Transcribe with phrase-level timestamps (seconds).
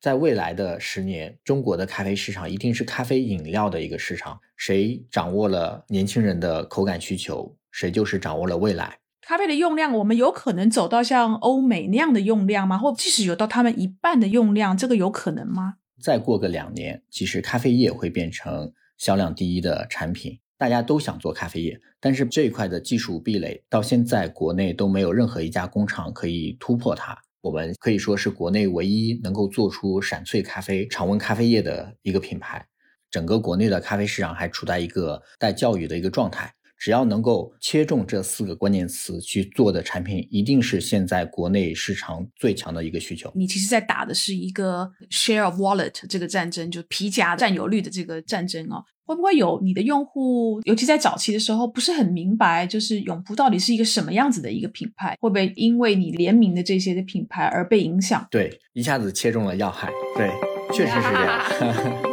[0.00, 4.40] 在未来的十年，中国的咖啡市场一定是咖啡饮料的一个市场。
[4.56, 8.98] 谁掌握了年轻人的口感需求，谁就是掌握了未来。
[9.20, 12.78] 咖啡的用量，我们有可能走到像欧美那样的用量吗？
[12.78, 15.74] 或即使有到他们一半的用量，这个有可能吗？
[16.02, 20.38] 再过个两年，其实咖啡液会变成销量第一的产品。
[20.56, 27.18] 大家都想做咖啡液，但是这一块的技术壁垒到现在国内都没有任何一家工厂可以突破它。
[27.40, 32.66] 我们可以说是国内唯一能够做出闪萃咖啡、常温咖啡液的一个品牌。
[33.10, 36.54] 整个国内的咖啡市场还处在一个待教育的一个状态。
[36.80, 43.30] 只要能够切中这四个关键词去做的产品，一定是现在国内市场最强的一个需求。
[43.34, 48.82] 你其实在打的是一个 share of wallet 这个战争，就皮夹占有率的这个战争哦。
[49.04, 55.16] 会不会有你的用户，尤其在早期的时候，不是很明白，就是永璞到底是一个什么样子的一个品牌？
[55.20, 58.24] 会不会因为你联名的这些的品牌而被影响？
[58.30, 59.90] 对，一下子切中了要害。
[60.16, 60.30] 对，
[60.72, 62.02] 确实是这样。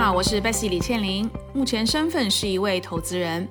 [0.00, 3.46] 好，我是 Bessy 李倩玲，目前身份是一位投资人。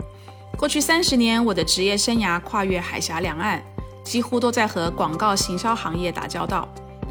[0.57, 3.63] 过去三十年，我的职业生涯跨越海峡两岸，
[4.03, 6.67] 几乎都在和广告行销行业打交道。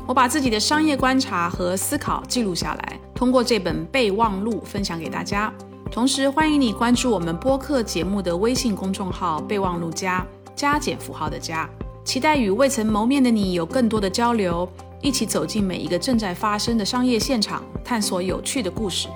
[0.09, 5.55] 我把自己的商业观察和思考记录下来，通过这本备忘录分享给大家。
[5.89, 11.71] 同时，欢迎你关注我们播客节目的微信公众号“备忘录加加减符号的加”，
[12.03, 14.69] 期待与未曾谋面的你有更多的交流。
[15.01, 19.09] 一起走进每一个正在发生的商业现场，探索有趣的故事。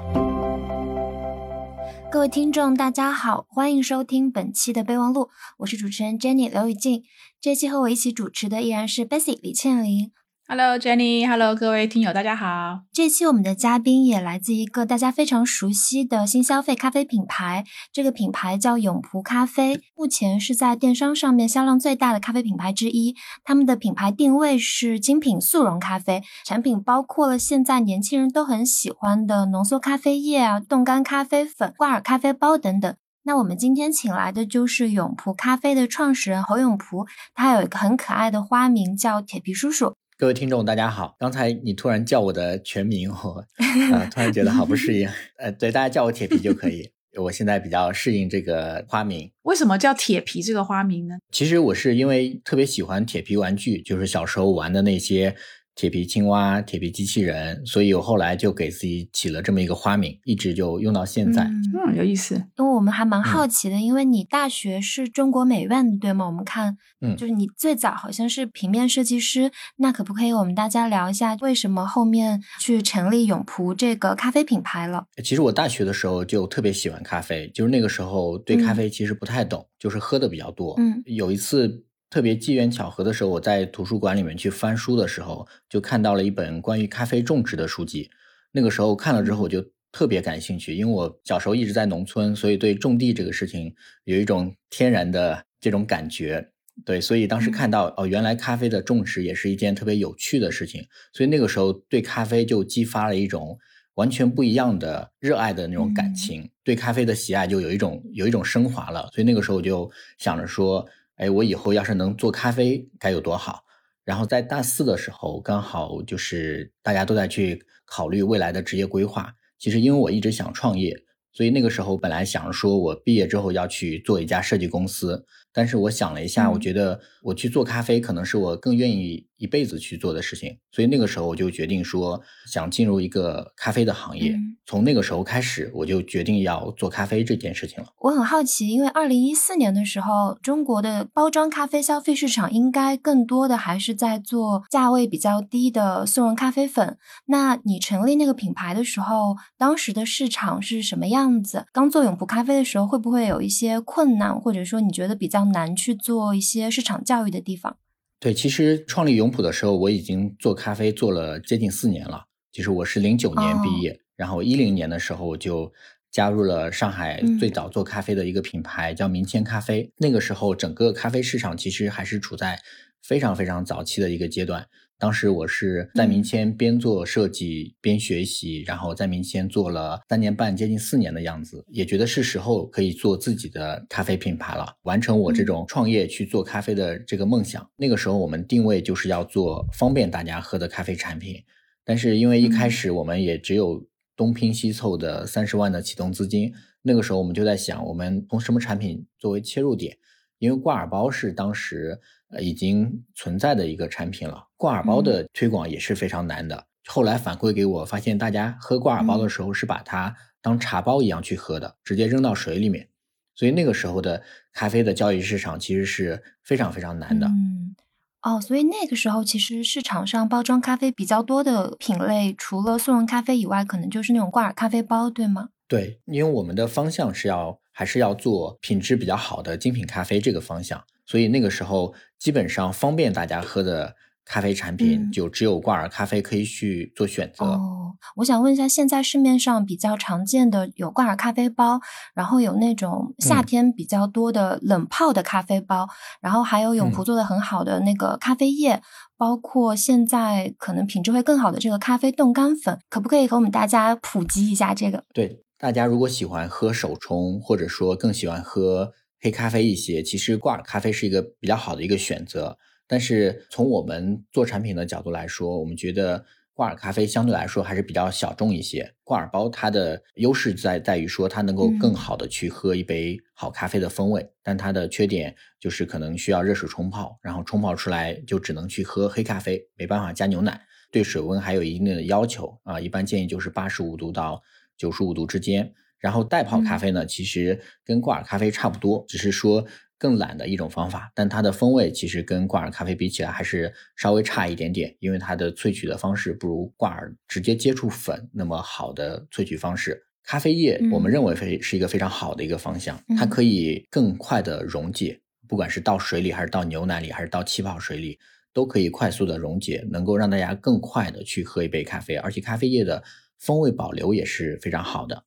[2.10, 7.02] 各位听众，大家好，欢迎收听本期的备忘录，我是主持人 Jenny 刘雨静。
[7.40, 10.12] 这期和我一起主持的依然是 Bessy 李倩玲。
[10.48, 12.80] Hello Jenny，Hello 各位听友，大家好。
[12.92, 23.14] 这期我们的嘉宾也来自一个大家非常熟悉的新消费咖啡品牌，这个品牌叫永璞咖啡，目前是在电商上面销量最大的咖啡品牌之一。
[23.44, 32.94] 他们的品牌定位是精品速溶咖啡，产品包括了现在年轻人都很喜欢的浓缩咖啡液啊、冻干咖啡粉、挂耳咖啡包等等。
[33.22, 39.94] 那我们今天请来的就是永璞咖啡的创始人侯永璞，他有一个很可爱的花名叫铁皮叔叔。
[40.22, 41.16] 各位听众，大家好！
[41.18, 43.44] 刚才你突然叫我的全名，我
[43.92, 45.08] 啊 突然觉得好不适应。
[45.36, 46.88] 呃，对，大家叫我铁皮就可以。
[47.16, 49.28] 我现在比较适应这个花名。
[49.42, 51.16] 为什么叫铁皮这个花名呢？
[51.32, 55.34] 其实我是因为特别喜欢铁皮玩具，就是小时候玩的那些。
[55.74, 61.44] 铁皮青蛙、铁皮机器人，所以我后来就给自己起了这么一个花名，一直就用到现在。
[61.44, 62.34] 嗯，有意思。
[62.58, 66.26] 因为我们还蛮好奇的，因为你大学是中国美院的，对吗？
[66.26, 75.06] 我们看，嗯，就是你最早好像是平面设计师，那可不可以我们大家聊一下，为什么后面去成立永璞这个咖啡品牌了？
[75.24, 80.74] 其实我大学的时候就特别喜欢咖啡，就是那个时候对咖啡其实不太懂，就是喝的比较多。
[80.78, 81.84] 嗯，有一次。
[82.12, 88.10] 特别机缘巧合的时候，我在图书馆里面去翻书的时候，就看到了一本关于咖啡种植的书籍。
[88.50, 93.74] 那个时候看了之后，我就特别感兴趣，因为我小时候一直在农村，所以对种地这个事情
[94.04, 96.46] 有一种天然的这种感觉。
[96.84, 100.84] 对，所以当时看到哦，原来咖啡的种植也是一件特别有趣的事情，
[101.14, 103.58] 所以那个时候对咖啡就激发了一种
[103.94, 109.08] 完全不一样的热爱的那种感情，对咖啡的喜爱就有一种有一种升华了。
[109.14, 110.86] 所以那个时候我就想着说。
[111.16, 113.64] 哎，我以后要是能做咖啡该有多好！
[114.04, 119.34] 然后在大四的时候，刚好就是大家都在去考虑未来的职业规划。
[119.58, 120.96] 其实因为我一直想创业，
[121.32, 125.24] 所以那个时候本来想着说我毕业之后要去做一家设计公司。
[125.52, 134.34] 但是我想了一下，我觉得我去做咖啡可能是我更愿意一辈子去做的事情，所以那个时候我就决定说想进入一个咖啡的行业。
[134.64, 137.88] 从那个时候开始，我就决定要做咖啡这件事情了。
[137.98, 146.96] 我很好奇，因为二零一四年的时候，中国的包装咖啡消费市场应该更多的还是在做价位比较低的速溶咖啡粉。
[147.26, 151.66] 那你成立那个品牌的时候，当时的市场是什么样子？
[151.74, 155.42] 刚做永璞咖啡的时候，会不会有一些困难，或者说你觉得比较？
[155.42, 157.76] 难去做一些市场教育的地方。
[158.22, 162.26] 对，其实创立永璞的时候，我已经做咖啡做了接近四年了。
[162.52, 165.72] 其实我是零九年毕业，然后一零年的时候就
[166.08, 169.90] 加入了上海最早做咖啡的一个品牌，叫明谦咖啡。
[169.96, 172.60] 那个时候，整个咖啡市场其实还是处在
[173.02, 174.68] 非常非常早期的一个阶段。
[175.02, 187.68] 当时我是在明谦边做设计边学习，然后在明谦做了三年半，接近四年的样子，也觉得是时候可以做自己的咖啡品牌了，完成我这种创业去做咖啡的这个梦想。
[187.74, 191.42] 那个时候我们定位就是要做方便大家喝的咖啡产品，
[191.84, 193.84] 但是因为一开始我们也只有
[194.14, 199.98] 东拼西凑的三十万的启动资金，那个时候我们就在想，我们从什么产品作为切入点？
[200.38, 201.98] 因为挂耳包是当时。
[202.32, 204.48] 呃，已经存在的一个产品了。
[204.56, 212.88] 挂耳包的推广也是非常难的，后来反馈给我，发现大家喝挂耳包的时候是把它当茶包一样去喝的，直接扔到水里面。
[213.34, 217.26] 所以那个时候的咖啡的交易市场其实是非常非常难的。
[217.26, 217.74] 嗯，
[218.22, 225.48] 哦，所以那个时候其实市场上包装咖啡比较多的品类，除了速溶咖啡以外，可能就是那种挂耳咖啡包，对吗？
[225.66, 233.94] 对，因为我们的方向是要还是要做品质比较好的精品咖啡这个方向，所以那个时候基本上方便大家喝的。
[234.24, 237.44] 咖啡产品就只有挂耳咖啡可以去做选择。
[237.44, 241.80] 哦，我想问一下，现在市面上比较常见的有挂耳咖啡包，
[242.14, 245.88] 然后有那种夏天比较多的冷泡的咖啡包，
[246.20, 248.80] 然后还有永璞做的很好的那个咖啡液，
[249.16, 255.02] 包括现在可能品质会更好的这个咖啡冻干粉，可不可以和我们大家普及一下这个？
[255.12, 258.92] 对，大家如果喜欢喝手冲，或者说更喜欢喝
[259.22, 262.58] 黑咖啡一些，其实挂耳咖啡是一个比较好的一个选择。
[262.88, 268.92] 但是从我们做产品的角度来说，我们觉得挂耳咖啡相对来说还是比较小众一些。
[269.04, 280.60] 挂耳包它的优势在在于说它能够更好的去喝一杯好咖啡的风味，但它的缺点就是可能需要热水冲泡，然后冲泡出来就只能去喝黑咖啡，没办法加牛奶，
[280.90, 282.80] 对水温还有一定的要求啊。
[282.80, 284.42] 一般建议就是八十五度到
[284.76, 285.72] 九十五度之间。
[286.02, 289.66] 然后袋泡咖啡呢，其实跟挂耳咖啡差不多，只是说。
[289.98, 300.02] 更懒的一种方法，但它的风味其实跟挂耳咖啡比起来还是稍微差一点点，因为它的萃取的方式不如挂耳直接接触粉那么好的萃取方式。
[300.24, 308.18] 咖啡液我们认为非是一个非常好的一个方向，它可以更快的溶解，不管是到水里还是到牛奶里还是到气泡水里，
[308.52, 313.04] 都可以快速的溶解，能够让大家更快的去喝一杯咖啡，而且咖啡液的
[313.38, 315.22] 风味保留也是非常好的。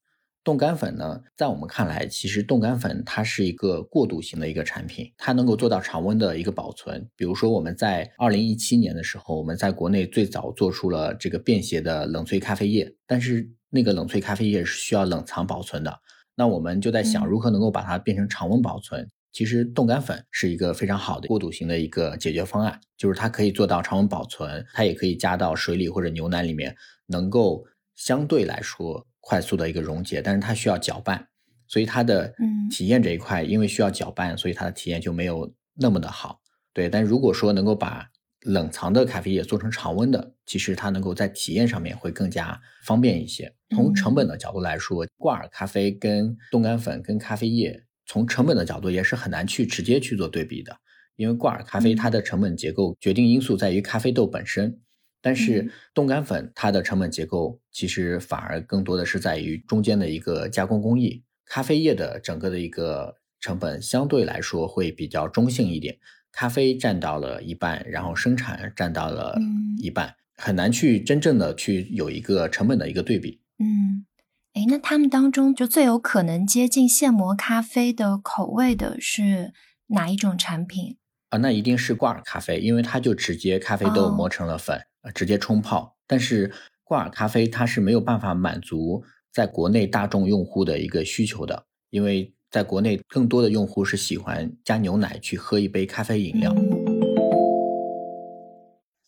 [0.45, 7.09] 冻干粉呢，在我们看来，其实冻干粉它是一个过渡型的一个产品，它能够做到常温的一个保存。
[7.15, 15.91] 比如说，我们在二零一七年的时候，我们在国内最早做出了这个便携的冷萃咖啡液，但是那个冷萃咖啡液是需要冷藏保存的。
[16.35, 19.09] 那我们就在想，如何能够把它变成常温保存？
[19.31, 26.75] 其实冻干粉是一个非常好的过渡型的一个解决方案，就是它可以做到常温保存，它也可以加到水里或者牛奶里面，
[27.07, 27.65] 能够
[27.95, 29.07] 相对来说。
[29.27, 31.27] 快速的一个溶解，但是它需要搅拌，
[31.67, 32.31] 所以它的
[32.69, 36.39] 体验这一块，因为需要搅拌，所以它的体验就没有那么的好。
[36.73, 38.07] 对，但如果说能够把
[38.41, 43.51] 冷藏的咖啡液做成常温的，其实它能够在体验上面会更加方便一些。
[43.71, 50.77] 从成本的角度来说，挂耳咖啡跟冻干粉跟咖啡液，从成本的角度也是很难去直接去做对比的，
[51.15, 54.79] 因为挂耳咖啡它的成本结构决定因素在于咖啡豆本身。
[55.25, 61.23] 但是冻干粉它的成本结构其实反而更多的是在于中间的一个加工工艺。
[61.47, 65.97] 咖啡液的整个的一个成本相对来说会比较中性一点，
[66.31, 69.35] 咖啡占到了一半，然后生产占到了
[69.79, 73.41] 一半，很难去真正的去有一个成本的一个对比。
[73.57, 74.05] 嗯，
[74.53, 79.53] 哎，那他们当中就最有可能接近现磨咖啡的口味的是
[79.87, 80.97] 哪一种产品？
[81.29, 84.79] 啊，那一定是挂耳咖啡，因为它就直接咖啡豆磨成了粉。
[85.13, 86.51] 直接冲泡，但是
[86.83, 89.03] 挂耳咖啡它是没有办法满足
[89.33, 96.55] 在国内大众用户的一个需求的，因为在国内更多的用户是喜欢加牛奶去喝一杯咖啡饮料。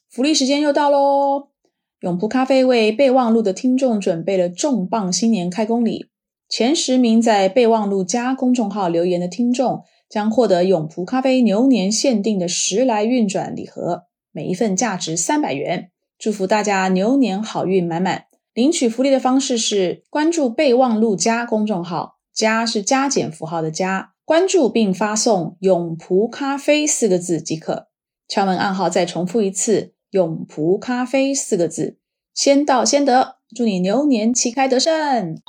[0.09, 1.49] 福利时间又到喽！
[2.01, 6.09] 永璞咖啡为备忘录的听众准备了重磅新年开工礼，
[6.49, 14.03] 前十名在备忘录加公众号留言的听众将获得永璞咖啡牛年限定的时来运转礼盒。
[14.37, 15.89] 每一份价值三百元，
[16.19, 18.25] 祝福大家牛年好运满满。
[18.53, 27.87] 领取福利的方式是关注备忘录加公众号，加是加减符号的加，关注并发送“永璞咖啡”四个字即可。
[28.27, 31.97] 敲门暗号再重复一次“永璞咖啡”四个字，
[32.35, 33.37] 先到先得。
[33.55, 35.41] 祝你牛年旗开得胜。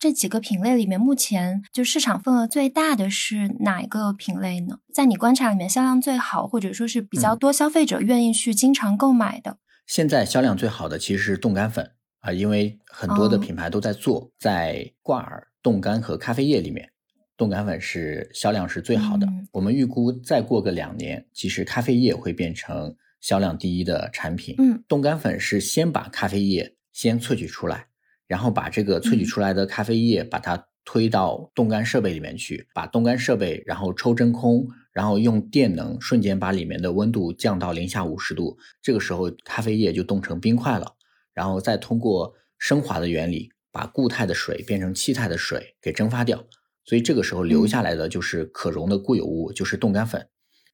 [0.00, 4.78] 这几个品类里面，目前就市场份额最大的是哪一个品类呢？
[4.94, 9.58] 在你观察里面，销量最好，或者说是比较多消费者愿意去经常购买的？
[9.86, 11.90] 现在销量最好的其实是冻干粉
[12.20, 16.90] 啊，因为很多的品牌都在做，在挂耳、冻干和咖啡液里面，
[17.36, 19.28] 冻干粉是销量是最好的。
[19.52, 24.54] 我们预估再过个两年，其实咖啡液会变成销量第一的产品。
[24.56, 27.88] 嗯，冻干粉是先把咖啡液先萃取出来。
[28.30, 40.94] 然后把这个萃取出来的咖啡液，把它推到冻干设备里面去，把冻干设备然后抽真空，然后用电能瞬间把里面的温度降到零下五十度，这个时候咖啡液就冻成冰块了，
[41.34, 46.44] 然后再通过升华的原理，把固态的水变成气态的水给蒸发掉，
[46.84, 50.28] 所以这个时候留下来的就是可溶的固有物，就是冻干粉。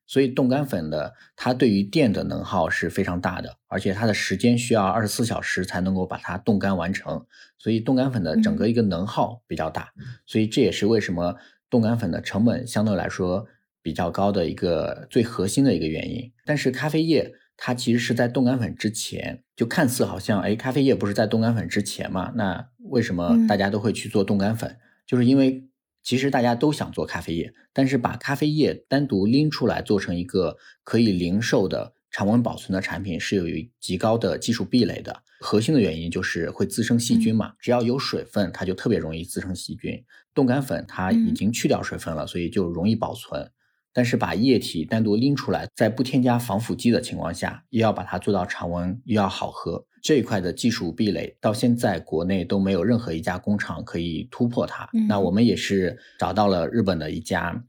[0.06, 7.26] 所以冻干粉的它对于电的能耗是非常大的，而且它的时间需要二十四小时才能够把它冻干完成，
[7.58, 9.92] 所以冻干粉的整个一个能耗比较大，
[10.24, 11.36] 所以这也是为什么
[11.68, 13.46] 冻干粉的成本相对来说
[13.82, 16.32] 比较高的一个最核心的一个原因。
[16.44, 22.32] 但是咖啡液它其实是在冻干粉之前，就看似好像哎，咖啡液不是在冻干粉之前嘛？
[22.36, 24.78] 那为什么大家都会去做冻干粉？
[25.06, 25.64] 就是因为。
[26.06, 35.24] 其实大家都想做咖啡液，但是把咖啡液单独拎出来做成一个可以零售的常温保存的产品，是有极高的技术壁垒的。
[35.40, 40.00] 核心的原因就是会滋生细菌嘛，只要有水分，它就特别容易滋生细菌。
[40.32, 43.50] 冻干粉它已经去掉水分了，所以就容易保存。
[43.92, 54.88] 但是把液体单独拎出来，在不添加防腐剂的情况下，又要把它做到常温，又要好喝，这一块的技术壁垒到现在国内都没有任何一家工厂可以突破它。
[55.08, 57.60] 那我们也是找到了日本的一家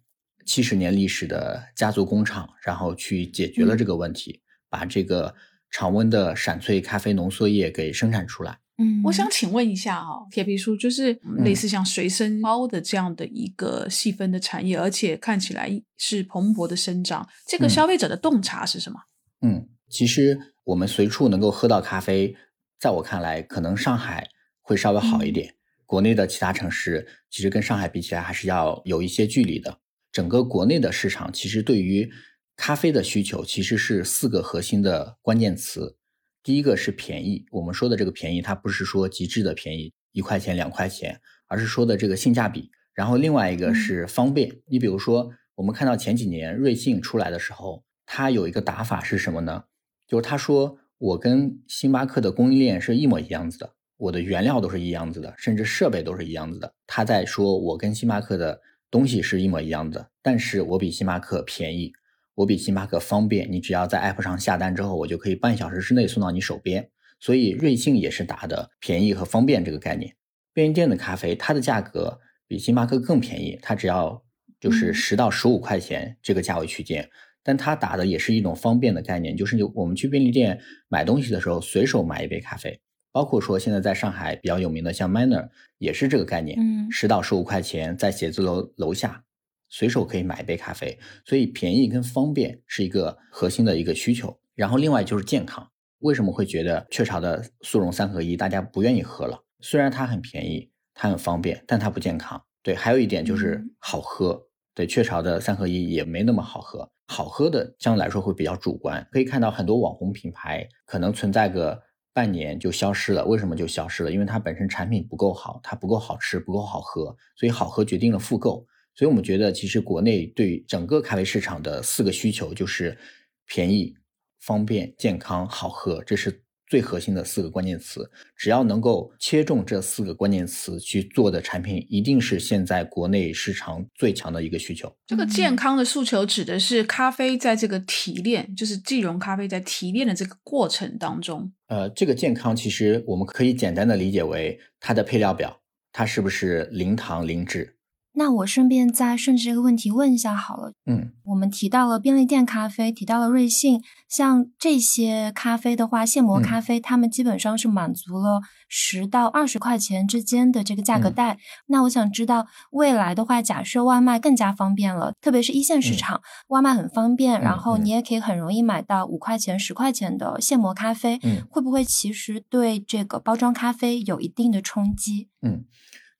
[0.45, 4.39] 七十年历史的家族工厂，然后去解决了这个问题，
[4.69, 5.33] 把这个
[5.71, 8.59] 常温的闪萃咖啡浓缩液给生产出来。
[8.77, 17.27] 嗯，我想请问一下哈，铁皮书就是类似像随身包的这样的一个细分的产业，而且看起来是蓬勃的生长。
[17.47, 18.99] 这个消费者的洞察是什么？
[19.41, 22.35] 嗯，其实我们随处能够喝到咖啡，
[22.77, 24.29] 在我看来，可能上海
[24.61, 25.55] 会稍微好一点，
[25.85, 29.79] 国内的其他城市其实跟上海比起来还是要有一些距离的。
[30.11, 32.11] 整个国内的市场其实对于
[32.57, 35.95] 咖啡的需求其实是四个核心的关键词。
[36.43, 42.69] 第一个是便宜，我们说的这个便宜，它不是说极致的便宜，一块钱两块钱，而是说的这个性价比。
[42.93, 44.59] 然后另外一个是方便。
[44.65, 49.63] 你比如说，我们看到前几年瑞幸出来的时候，它有一个打法是什么呢？
[50.07, 56.73] 就是他说我跟星巴克的供应链是一模一样子的，我的原料都是一样子的，甚至设备都是一样子的。
[56.85, 61.91] 他在说我跟星巴克的东西是一模一样的，但是我比星巴克便宜。
[62.35, 66.87] 我比星巴克方便，你只要在 App 上下单之后，我就可以半小时之内送到你手边。
[67.19, 70.15] 所以瑞幸也是打的便宜和方便这个概念。
[70.53, 74.23] 便利店的咖啡，它的价格比星巴克更便宜，它只要
[74.59, 77.09] 就是十到十五块钱这个价位区间。
[77.47, 82.77] 但它打的也是一种方便的概念，就是我们去便利店买东西的时候，随手买一杯咖啡。
[83.13, 89.23] 包括说现在在上海比较有名的像 Manner 也是这个概念，嗯，十到十五块钱在写字楼楼下。
[89.69, 94.37] 随手可以买一杯咖啡，所以便宜跟方便是一个核心的一个需求。
[94.53, 95.65] 然后另外就是健康，
[95.99, 99.41] 为什么会觉得雀巢的速溶三合一大家不愿意喝了？
[99.61, 102.43] 虽然它很便宜，它很方便，但它不健康。
[102.61, 104.41] 对，还有一点就是好喝。
[104.75, 109.07] 对，雀巢的三合一也没那么好喝，好喝的相对来说会比较主观。
[109.11, 111.81] 可以看到很多网红品牌可能存在个
[112.13, 114.11] 半年就消失了，为什么就消失了？
[114.11, 118.65] 因为它本身产品不够好，它不够好吃，不够好喝，所以好喝决定了复购。
[118.95, 122.97] 所以我们觉得，其实国内对整个咖啡市场的四个需求就是
[123.45, 123.95] 便宜、
[124.39, 128.07] 方便、健康、好喝，这是最核心的四个关键词。
[128.35, 134.93] 只要能够切中这四个关键词去做的产品，一定是现在国内市场最强的一个需求。
[135.07, 141.51] 这个健康的诉求指的是咖啡在这个提炼，就是即溶咖啡在提炼的这个过程当中。
[141.67, 145.59] 呃，这个健康其实我们可以简单的理解为它的配料表，
[145.91, 147.76] 它是不是零糖零脂？
[148.17, 150.73] 那我顺便再顺着这个问题问一下好了。
[150.87, 161.37] 嗯，我们提到了便利店咖啡，提到了瑞幸，像这些咖啡的话，现磨咖啡，他们基本上是满足了十到二十块钱之间的这个价格带。
[161.67, 171.19] 那我想知道，未来的话，假设外卖更加方便了，特别是一线市场，外卖很方便，然后你也可以很容易买到五块钱、十块钱的现磨咖啡，
[171.51, 175.29] 会不会其实对这个包装咖啡有一定的冲击？
[175.43, 175.65] 嗯。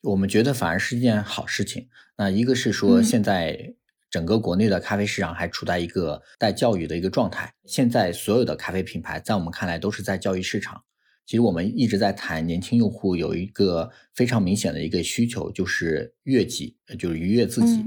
[0.01, 1.89] 我们觉得反而是一件好事情。
[2.17, 3.73] 那一个是说，现在
[4.09, 7.53] 整个国内的咖啡市场还处在一个待教育的一个状态。
[7.65, 10.83] 现在所有的咖啡品牌，在我们看来都是在教育市场。
[11.25, 17.83] 其实我们一直在谈年轻用户有一个非常明显的一个需求，就是悦己，就是愉悦自己。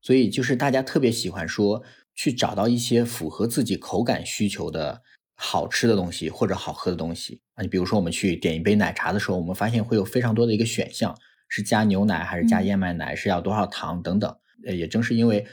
[0.00, 1.82] 所以就是大家特别喜欢说
[2.14, 5.02] 去找到一些符合自己口感需求的
[5.34, 7.62] 好吃的东西或者好喝的东西啊。
[7.62, 11.12] 你比如说我们去点一杯奶茶的时候，我们发现会有非常多的一个选项。
[11.48, 13.14] 是加牛奶还是加燕麦奶？
[13.14, 14.36] 是要多少糖等等？
[14.66, 15.46] 呃，也正是因为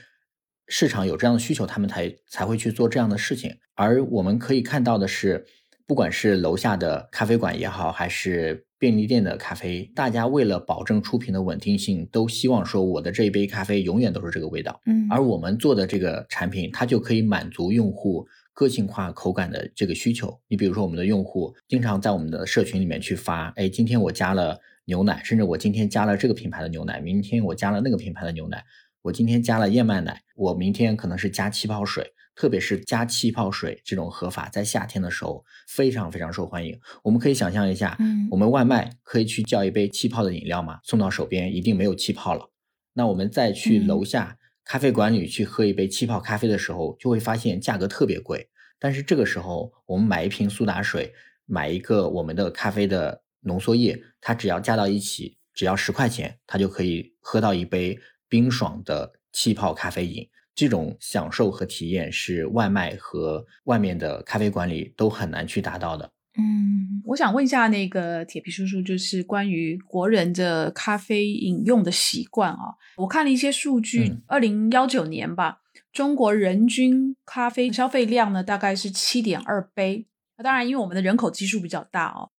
[0.67, 3.57] 市场有这样的需求，他们才才会去做这样的事情。
[3.75, 5.45] 而我们可以看到的是，
[5.85, 14.81] 不管是楼下的咖啡馆也好，还是便利店的咖啡，大家为了保证出品的稳定性，都希望说我的这一杯咖啡永远都是这个味道。
[14.87, 20.39] 嗯，而我们做的这个产品，它就可以满足用户个性化口感的这个需求。
[20.47, 24.59] 你比如说，我们的用户经常在我们的社群里面去发，哎，今天我加了。
[24.85, 28.63] 牛奶，甚至我今天加了这个品牌的牛奶，明天我加了那个品牌的牛奶，
[29.01, 36.79] 我今天加了燕麦奶，我明天可能是加气泡水，特别是加气泡水这种喝法，在夏天的时候非常非常受欢迎。
[37.03, 40.79] 我们可以想象一下，嗯，我们外卖可以去叫一杯气泡的饮料吗？
[40.83, 42.49] 送到手边一定没有气泡了。
[42.93, 48.49] 那我们再去楼下咖啡馆里去喝一杯气泡咖啡的时候，就会发现价格特别贵。
[48.79, 51.13] 但是这个时候，我们买一瓶苏打水，
[51.45, 57.97] 买一个我们的咖啡的浓缩液，它只要加到一起，只要十块钱，它就可以喝到一杯
[58.27, 60.27] 冰爽的气泡咖啡饮。
[60.55, 66.11] 这种享受和体验是外卖和外面的咖啡馆里都很难去达到的。
[66.37, 72.75] 嗯，我想问一下那个铁皮叔叔，就是关于国人的咖啡饮用的习惯啊。
[72.97, 75.59] 我看了一些数据，二零幺九年吧。
[75.91, 80.07] 中国人均咖啡消费量呢，大概是七点二杯。
[80.37, 82.29] 那当然，因为我们的人口基数比较大哦。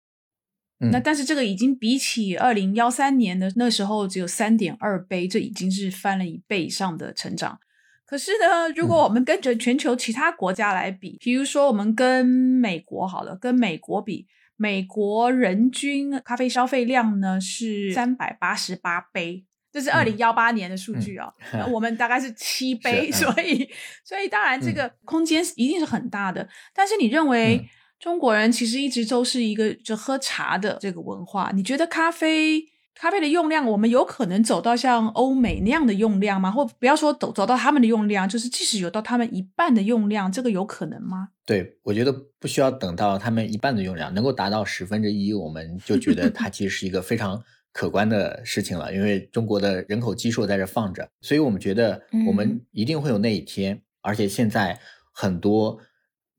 [0.91, 7.59] 那但是这个已经比起二零幺三年的那时候只有三点二杯，这已经是翻了一倍以上的成长。
[8.07, 14.27] 可是呢，如果我们跟着全球其他国家来比，比如说我们跟美国好了，跟美国比，
[14.57, 19.45] 美国人均咖啡消费量呢是三百八十八杯。
[19.73, 21.35] 这是二零幺八年的数据哦，
[21.73, 23.69] 我们大概是七 杯，所以
[24.05, 26.49] 所以当然这个空间一定是很大的。
[26.73, 27.61] 但是你认为
[28.05, 32.63] 中国人其实一直都是一个就喝茶的这个文化，你觉得咖啡
[32.95, 36.51] 咖啡的用量，我们有可能走到像欧美那样的用量吗？
[36.51, 41.31] 或不要说走走到他们的用量，就是即使有到他们一半的用量，这个有可能吗？
[41.47, 47.43] 对，我觉得不需要等到他们一半的用量，能够达到十分之一，我们就觉得它其实是一个非常。
[47.73, 53.83] 可观的事情了，因为中国的人口基数在这放着，所以我们觉得我们一定会有那一天。
[54.01, 54.79] 而且现在
[55.11, 55.81] 很多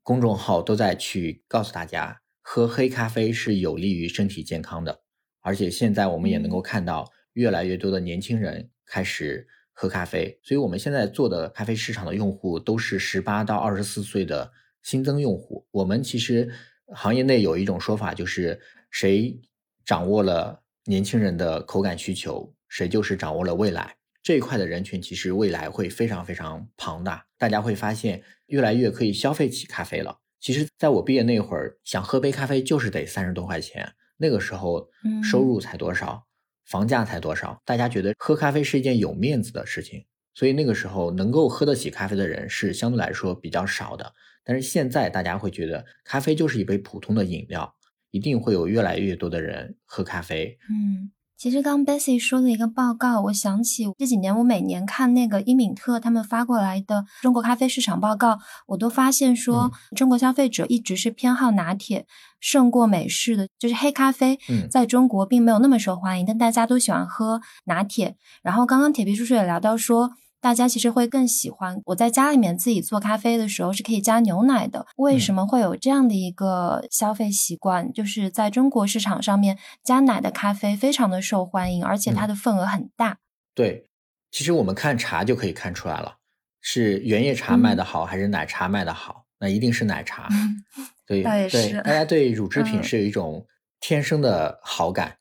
[0.06, 5.00] 公众号都在去告诉大家，喝黑咖啡是有利于身体健康的。
[5.40, 10.38] 而且现在我们也能够看到，越来越多的年轻人开始喝咖啡。
[10.44, 14.52] 所以我们现在做的咖啡市场的用户都是十八到二十四岁的
[14.84, 15.66] 新增用户。
[15.72, 16.48] 我们其实
[16.94, 18.60] 行业内有一种说法，就是
[18.92, 19.36] 谁
[19.84, 20.62] 掌握了。
[20.84, 27.24] 年轻人的口感需求，谁就是掌握了未来这一块的人群，其实未来会非常非常庞大。
[27.38, 30.18] 大家会发现，越来越可以消费起咖啡了。
[30.40, 33.92] 其实，在我毕业那会儿，想喝杯咖啡就是得三十多块钱。
[34.16, 34.90] 那个时候，
[35.22, 36.26] 收入才多少，
[36.64, 40.04] 房价才多少，大家觉得喝咖啡是一件有面子的事情。
[40.34, 44.12] 所以那个时候，能够喝得起咖啡的人是相对来说比较少的。
[44.42, 47.72] 但是现在，大家会觉得咖啡就是一杯普通的饮料。
[48.12, 50.56] 一定会有越来越多的人喝咖啡。
[50.70, 62.06] 嗯，其实刚 Bessy 说的一个报告，我想起这几年我每年看那个伊敏特他们发过来的中国咖啡市场报告，我都发现说中国消费者一直是偏好拿铁
[62.40, 64.38] 胜过美式的，就是黑咖啡
[64.70, 68.16] 在中国并没有那么受欢迎，但大家都喜欢喝拿铁。
[68.42, 70.12] 然后刚刚铁皮叔叔也聊到说。
[70.40, 74.86] 大家其实会更喜欢我在家里面自己做咖啡的时候是可以加牛奶的。
[74.96, 77.92] 为什么会有这样的一个消费习惯？
[77.92, 83.18] 就是在中国市场上面加奶的咖啡非常的受欢迎，而且它的份额很大。
[83.54, 83.88] 对，
[84.30, 86.18] 其实我们看茶就可以看出来了，
[86.60, 89.24] 是原叶茶卖的好还是奶茶卖的好？
[89.40, 90.28] 那一定是奶茶。
[91.06, 93.46] 对对，大家对乳制品是有一种
[93.80, 95.16] 天生的好感。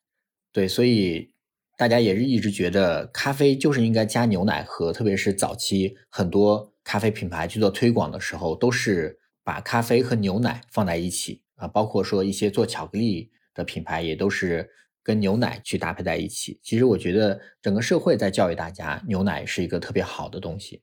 [0.51, 1.34] 对，所以。
[1.77, 14.69] 大家也是一直觉得咖啡就是应该加牛奶喝，特别是早期很多咖啡品牌去做推广的时候，都是把咖啡和牛奶放在一起啊，包括说一些做巧克力的品牌也都是
[15.03, 16.59] 跟牛奶去搭配在一起。
[16.63, 20.81] 其实我觉得整个社会在教育大家，牛奶是一个特别好的东西，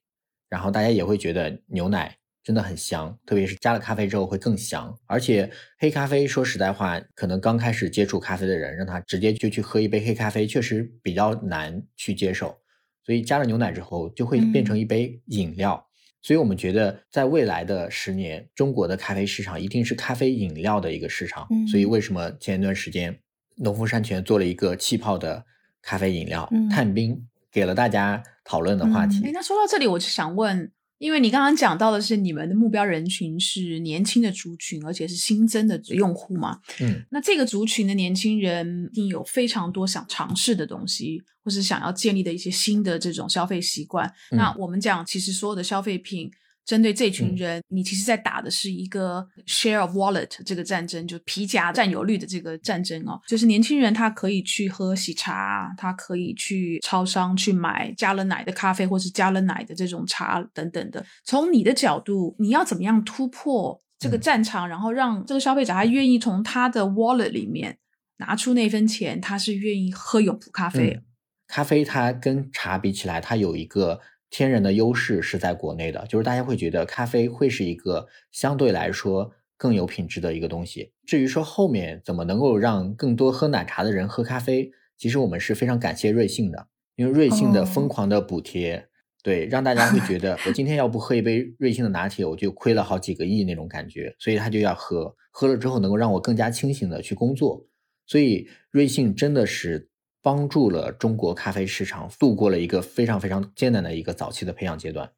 [0.49, 2.19] 然后大家也会觉得牛奶。
[2.43, 4.93] 真的很香，特别是加了咖啡之后会更香。
[5.07, 12.59] 而且黑咖啡，说实在话，可能刚开始接触咖啡的人，让他直接就去喝一杯黑咖啡，确实比较难去接受。
[13.05, 15.87] 所以加了牛奶之后，就会变成一杯饮料。
[16.21, 21.47] 所以我们觉得，在未来的十年，中国的咖啡市场一定是咖啡饮料的一个市场。
[21.71, 23.19] 所以为什么前一段时间，
[23.57, 25.45] 农夫山泉做了一个气泡的
[25.81, 29.31] 咖啡饮料嗯探冰，给了大家讨论的话题。
[29.33, 30.73] 那说到这里，我就想问。
[31.03, 36.61] 因为你刚刚讲到的是你们的目标人群是年轻的族群，而且是新增的用户嘛？
[36.79, 44.09] 嗯，那这个族群的年轻人一定有非常多想尝试的东西，或是想要建立的一些新的这种消费习惯。
[44.31, 46.31] 那我们讲，其实所有的消费品。
[46.65, 53.21] 针对这群人，你其实在打的是一个 share of wallet 这个战争，就皮夹占有率的这个战争哦。
[53.27, 61.05] 就是年轻人他可以去喝喜茶，他可以去超商去买加了奶的咖啡，或是加了奶的这种茶等等的。
[61.25, 67.79] 从你的角度，你要怎么样突破这个战场，然后让这个消费者他愿意从他的 wallet 里面
[68.19, 71.01] 拿出那分钱，他是愿意喝永璞咖啡。
[71.49, 74.01] 咖啡它跟茶比起来，它有一个
[74.33, 80.91] 天然的优势是在国内的，就是大家会觉得咖啡会是一个相对来说更有品质的一个东西。
[81.07, 86.67] 至于说后面怎么能够让更多喝奶茶的人喝咖啡，其实我们是非常感谢瑞幸的，
[86.97, 88.89] 因为瑞幸的疯狂的补贴，
[89.23, 97.67] 对让大家会觉得我今天要不喝一杯瑞幸的拿铁，我就亏了好几个亿那种感觉，所以他就要喝，喝了之后能够让我更加清醒的去工作。
[98.07, 99.91] 所以瑞幸真的是。
[100.23, 105.11] 帮助了中国咖啡市场度过了一个非常非常艰难的一个早期的培养阶段。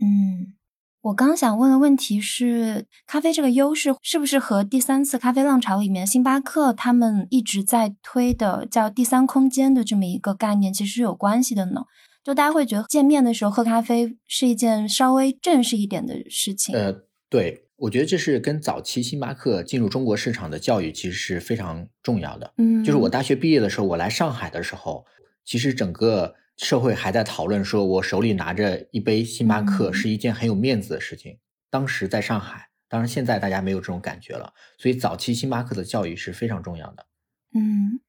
[0.00, 0.54] 嗯，
[1.02, 11.82] 我刚想问的问题是，咖啡这个优势是不是和第三次咖啡浪潮里面星巴克他们一直在推的叫第三空间的这么一个概念其实是有关系的呢？
[12.22, 16.74] 就大家会觉得见面的时候喝咖啡是一件稍微正式一点的事情。
[16.74, 16.92] 呃，
[17.28, 17.65] 对。
[17.76, 22.54] 我觉得这是跟早期星巴克进入中国市场的教育其实是非常重要的。
[22.56, 25.04] 嗯，就是我大学毕业的时候，我来上海的时候，
[25.44, 31.38] 其实整个社会还在讨论，说我手里拿着一杯星巴克是一件很有面子的事情。
[31.70, 34.54] 当时在上海，当然现在大家没有这种感觉了。
[34.78, 37.06] 所以早期星巴克的教育是非常重要的。
[37.54, 38.00] 嗯。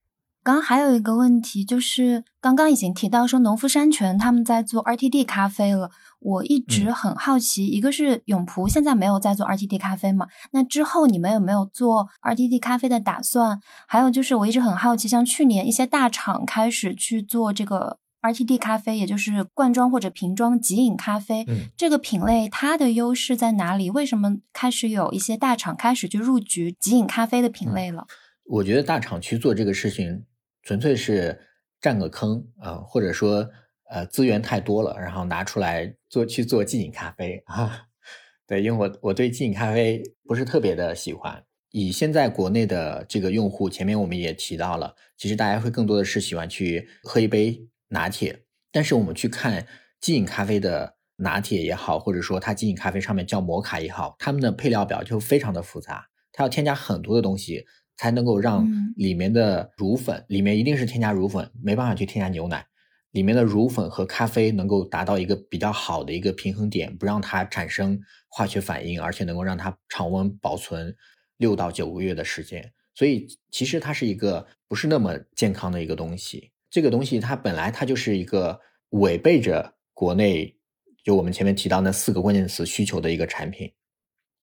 [0.47, 5.91] 刚刚还有一个问题，就是刚刚已经提到说农夫山泉他们在做 RTD 咖啡了。
[6.21, 10.25] 我一直很好奇，一个是永璞现在没有在做 RTD 咖啡嘛？
[10.51, 13.59] 那之后你们有没有做 RTD 咖啡的打算？
[13.89, 23.89] 还有就是我一直很好奇，像去年一些大厂开始去做这个 RTD 咖啡，也就是罐装或者瓶装即饮咖啡，这个品类它的优势在哪里？
[23.89, 28.07] 为什么开始有一些大厂开始去入局即饮咖啡的品类了？
[28.45, 30.23] 我觉得大厂去做这个事情。
[30.67, 31.39] 纯粹是
[31.79, 33.49] 占个坑啊，或者说
[33.89, 37.83] 呃资源太多了，然后拿出来做去做即饮咖啡啊。
[38.45, 41.41] 对，因为我我对即饮咖啡不是特别的喜欢。
[41.71, 48.43] 以现在国内的这个用户，前面我们也提到了，其实大家会更多的是喜欢去喝一杯拿铁。
[48.69, 49.65] 但是我们去看
[50.01, 57.65] 即饮咖啡的拿铁也好，或者说它即饮咖啡上面叫摩卡也好，他们的配料表就非常的复杂，它要添加很多的东西。
[57.97, 62.65] 才能够让里面的乳粉，里面一定是添加乳粉，没办法去添加牛奶。
[63.11, 70.95] 里面的乳粉和咖啡能够达到一个比较好的一个平衡点，不让它产生化学反应，而且能够让它常温保存
[71.37, 72.71] 六到九个月的时间。
[72.93, 76.51] 所以其实它是一个不是那么健康的一个东西。
[76.69, 80.55] 这个东西它本来它就是一个违背着国内
[81.03, 83.71] 就我们前面提到那四个关键词需求的一个产品。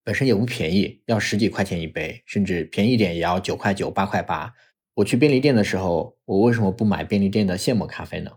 [0.05, 4.53] 本身也不便宜，要十几块钱一杯，甚至便宜一点也要九块九、八块八。
[4.97, 8.31] 我去便利店的时候，我为什么不买便利店的现磨咖啡呢？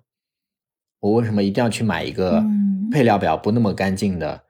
[1.02, 2.44] 我为什么一定要去买一个
[2.92, 4.46] 配料表不那么干净的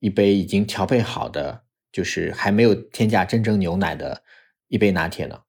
[0.00, 4.22] 一杯已经调配好的，就是还没有添加真正牛奶的
[4.68, 5.42] 一杯拿铁呢？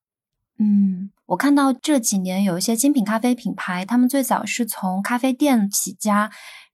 [0.59, 6.31] 嗯，我看到这几年有一些精品咖啡品牌，他们最早是从咖啡店起家。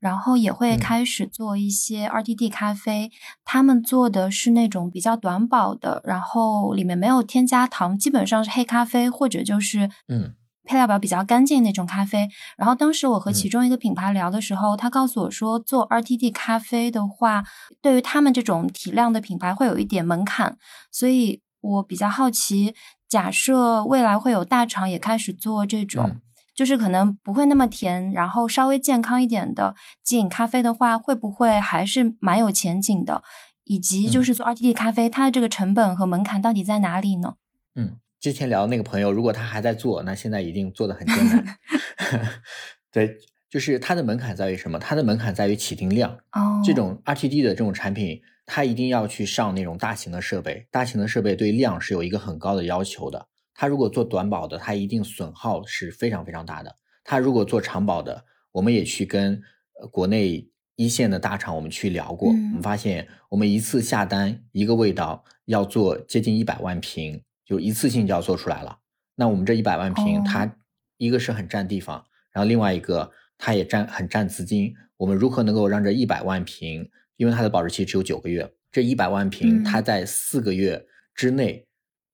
[0.07, 3.11] 然后也会开始做一些 RTD 咖啡，
[3.43, 12.29] 他们做的是那种比较短保的，然后里面没有添加糖，基本上是黑咖啡或者就是嗯配料表比较干净那种咖啡。
[12.57, 17.43] 然后当时我和其中一个品牌聊的时候，他告诉我说，做 RTD 咖啡的话，
[17.81, 20.57] 对于他们这种体量的品牌会有一点门槛，
[20.89, 22.73] 所以我比较好奇，
[23.09, 26.21] 假设未来会有大厂也开始做这种。
[26.57, 33.21] 就是可能不会那么甜，然后稍微健康一点的即饮咖啡的话，会不会还是蛮有前景的？
[33.65, 37.35] 以及就是做 RTD 咖啡，它的这个成本和门槛到底在哪里呢？
[37.75, 41.57] 嗯，之前聊的那个朋友，如果他还在做，那现在一定做的很艰难。
[42.91, 43.15] 对，
[43.51, 44.79] 就是它的门槛在于什么？
[44.79, 46.11] 它的门槛在于起订量。
[46.31, 53.27] 哦，这种 RTD 的这种产品，它一定要去上那种大型的设备，大型的设备对量是有一个很高的要求的。
[53.59, 56.77] 它如果做短保的，它一定损耗是非常非常大的。
[57.03, 59.41] 它如果做长保的，我们也去跟
[59.89, 68.77] 国内一线的大厂我们去聊过，我们发现我们一次下单一个味道要做接近一百万瓶，就一次性就要做出来了。
[69.15, 70.55] 那我们这一百万瓶，它
[70.97, 74.71] 一个是很占地方，然后另外一个它也占很占资金。
[74.97, 81.67] 我们如何能够让这一百万瓶，因为它的保质期只有九个月，这一百万瓶它在四个月之内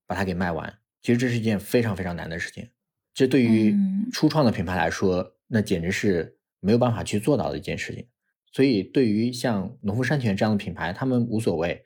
[0.07, 0.73] 把它给卖完？
[1.03, 2.67] 其实这是一件非常非常难的事情，
[3.13, 3.75] 这对于
[4.11, 8.07] 初创的品牌来说，那简直是没有办法去做到的一件事情。
[8.51, 11.83] 所以，对于像农夫山泉这样的品牌，他们无所谓，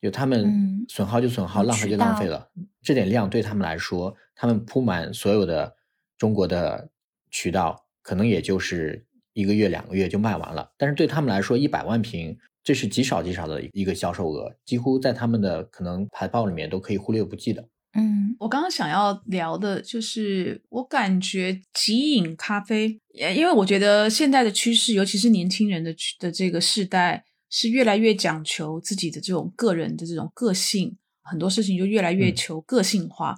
[0.00, 2.50] 就他们损耗就损耗，浪费就浪费了。
[2.82, 5.76] 这点量对他们来说，他们铺满所有的
[6.18, 6.90] 中国的
[7.30, 10.72] 渠道，可能也就是一个月、两个月就卖完了。
[10.76, 17.68] 但是对他们来说，一百万瓶，这是极少极少的一个销售额，几乎在他们的可能财报里面都可以忽略不计的。
[17.98, 23.00] 嗯，我刚刚想要聊的就是，我感觉即饮咖啡，
[23.34, 33.34] 因为我觉得现在的趋势，尤其是年轻人的的这个世代，是越来越讲求自己的这种个人的这种个性，很多事情就越来越求个性化。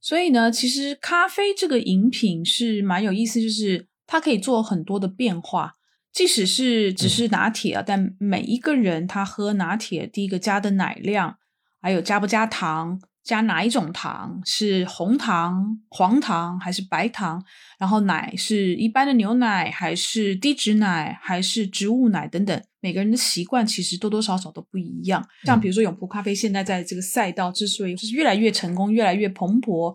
[0.00, 5.74] 所以呢，其实咖啡这个饮品是蛮有意思，就是它可以做很多的变化，
[6.14, 11.36] 即使是只是拿铁啊，但每一个人他喝拿铁，第一个加的奶量，
[11.82, 12.98] 还有加不加糖。
[13.28, 14.40] 加哪一种糖？
[14.42, 17.44] 是红糖、黄糖还是白糖？
[17.78, 22.62] 然后奶是一般的牛奶还是低脂奶还是植物奶等等？
[22.80, 25.22] 每个人的习惯其实多多少少都不一样。
[25.44, 29.94] 像比如说永璞咖啡现在在这个赛道之所以就是越来越成功、越来越蓬勃，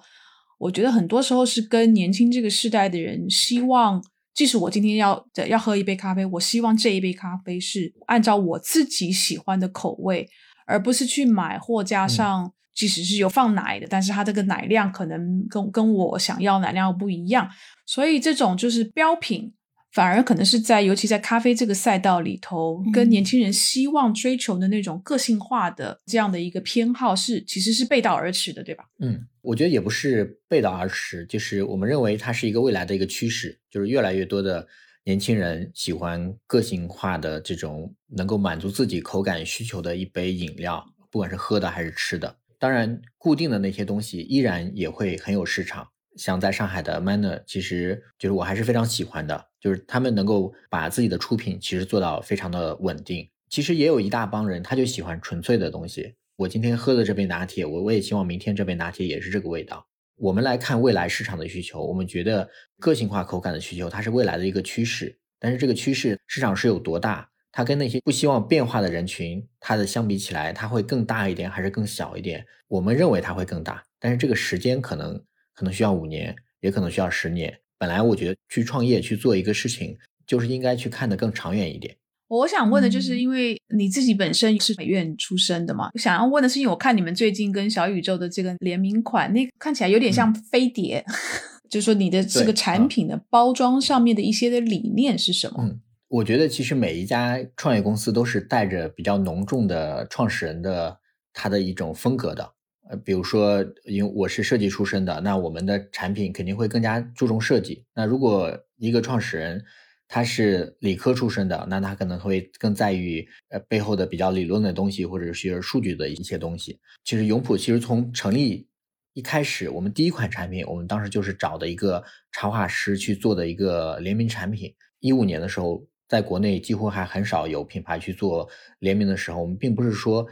[0.60, 4.00] 我觉得很多时候是跟年轻这个世代的人希望，
[4.36, 10.30] 即使我今天要要喝一杯咖啡，我希望这一杯咖啡是按照我自己喜欢的口味，
[10.68, 12.54] 而不是去买货加上。
[12.74, 17.50] 即使是有放奶的，但是它这个奶量可能跟跟我想要奶量不一样，
[17.86, 19.54] 所以这种就是标品，
[19.92, 28.86] 反而可能是在尤其在咖啡这个赛道里头，跟年轻人希望追求的那种个性化的这样的一个偏好是其实是背道而驰的，对吧？
[29.00, 34.68] 嗯，我觉得也不是背道而驰，就是我们认为它是一个未来的一个趋势，就是越来越多的
[35.04, 42.36] 年轻人喜欢个性化的这种能够满足自己口感需求的一杯饮料，不管是喝的还是吃的。
[42.64, 45.86] 当然，固定的那些东西依然也会很有市场。
[46.16, 53.30] 像在上海的 Manner，其实就是我还是非常喜欢的，就是他们能够把自己的出品其实做到非常的稳定。
[53.50, 56.16] 其实也有一大帮人，他就喜欢纯粹的东西。
[56.38, 59.86] 我今天喝的这杯拿铁，我我也希望明天这杯拿铁也是这个味道。
[60.16, 62.50] 我们来看未来市场的需求，我们觉得
[62.80, 65.14] 个性化口感的需求，它是未来的一个趋势。
[65.38, 67.30] 但是这个趋势市场是有多大？
[67.56, 72.44] 它跟那些不希望变化的人群，它的相比起来，它会更大一点还是更小一点？
[72.68, 75.22] 我们认为它会更大，但是这个时间可能
[75.54, 77.60] 可能需要五年，也可能需要十年。
[77.78, 81.96] 本来我觉得去创业去做一个事情，就是应该去看得更长远一点。
[82.28, 91.06] 我想问的就是，因为你自己本身是美院出身的嘛，我想要问的是，因为我看你们最近跟小宇宙的这个联名款，那看起来有点像飞碟，
[91.70, 95.78] 就是说你的这个产品的包装上面的一些的理念是什么？
[96.14, 101.00] 我觉得其实每一家创业公司都是带着比较浓重的创始人的
[101.34, 102.54] 他的一种风格的。
[102.88, 107.84] 呃，比如说，因为我是设计出身的，那我们的产品肯定会更加注重设计。
[107.96, 109.66] 那如果一个创始人
[110.08, 116.80] 他是理科出身的，那他可能会更在于呃背后的比较理论的东西，或者是数据的一些东西。
[117.04, 118.68] 其实永璞其实从成立
[119.14, 124.72] 一开始，我们第一款产品，我们当时就是找的一个插画师去做的一个联名产品。
[125.00, 125.84] 一五年的时候。
[126.14, 128.48] 在国内几乎还很少有品牌去做
[128.78, 130.24] 联名的时候，我们并不是说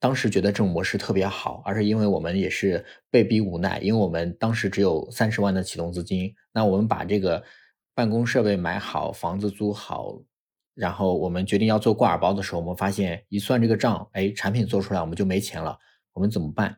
[0.00, 7.44] 当时觉得这种模式特别好，而是因为我们也是被逼无奈，因为我们当时只有三十万的启动资金，那我们把这个
[7.94, 10.18] 办公设备买好，房子租好，
[10.74, 15.78] 然后我们决定要做挂耳包的时候，我们发现一算这个账，哎，产品做出来我们就没钱了，
[16.14, 16.74] 我们怎么办？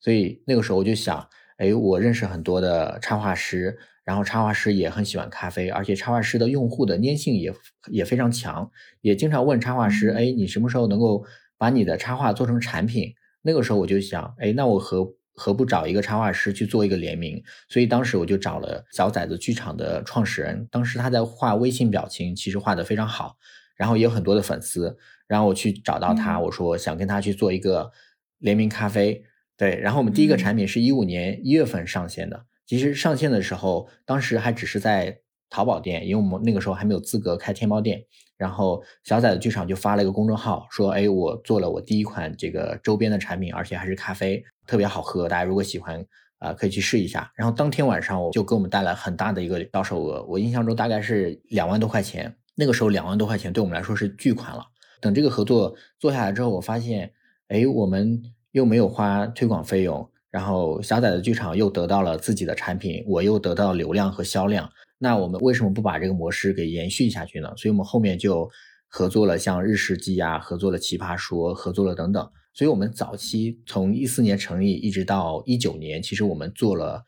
[0.00, 1.24] 所以那个时候我就想，
[1.58, 3.78] 哎，我认识很多的插画师。
[4.04, 7.54] 然后插画师也很喜欢咖啡，而且插画师的用户的粘性也
[7.88, 11.24] 也非常强，也经常问插画师：“哎，你什么时候能够
[11.56, 23.36] 把你的插画做成产品？”那个时候我就想：“哎，那我何何不找一个插画师去做一个联名？”所以当时我就找了小崽子剧场的创始人，当时他在画微信表情，其实画的非常好，
[23.76, 24.96] 然后也有很多的粉丝，
[25.28, 27.90] 然后我去找到他，我说想跟他去做一个
[28.38, 29.24] 联名咖啡。
[29.56, 32.46] 对，然后我们第一个产品是一五年一月份上线的。
[32.72, 35.14] 其实上线的时候，当时还只是在
[35.50, 38.02] 淘宝店，因为我们那个时候还没有资格开天猫店。
[38.38, 45.28] 然后小崽的剧场就发了一个公众号，说：“哎，我做了我第一款这个周边的产品，而且还是咖啡，特别好喝。
[45.28, 46.02] 大家如果喜欢，
[46.38, 52.34] 啊，可以去试一下。”然后当天晚上我就给我们带来很大的一个销售额，我印象中大概是两万多块钱。
[52.54, 54.64] 那个时候两万多块钱对我们来说是巨款了。
[54.98, 57.12] 等这个合作做下来之后，我发现，
[57.48, 60.08] 哎，我们又没有花推广费用。
[60.32, 67.52] 然后小崽的剧场又得到了自己的产品，我又得到流量和销量，那我们为什么不把这个模式给延续下去呢？
[67.56, 68.50] 所以我们后面就
[68.88, 72.30] 合作了像日世纪啊，合作了奇葩说，合作了等等。
[72.54, 77.04] 所以我们早期从一四年成立一直到一九年，其实我们做了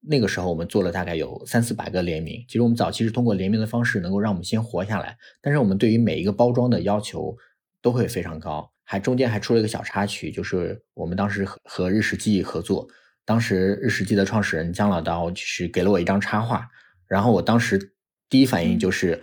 [0.00, 2.44] 那个时候我们做了大概有三四百个联名。
[2.46, 7.36] 其实我们早期是通过联名的方式能够让我们先活下来，但是我们对于每一个包装的要求
[7.82, 8.70] 都会非常高。
[8.90, 12.88] 还中间还出了一个小插曲，就是我们当时和和日食记合作，
[13.26, 16.66] 当时日食记的创始人姜老刀就是给了我一张插画，
[17.06, 17.92] 然后我当时
[18.30, 19.22] 第一反应就是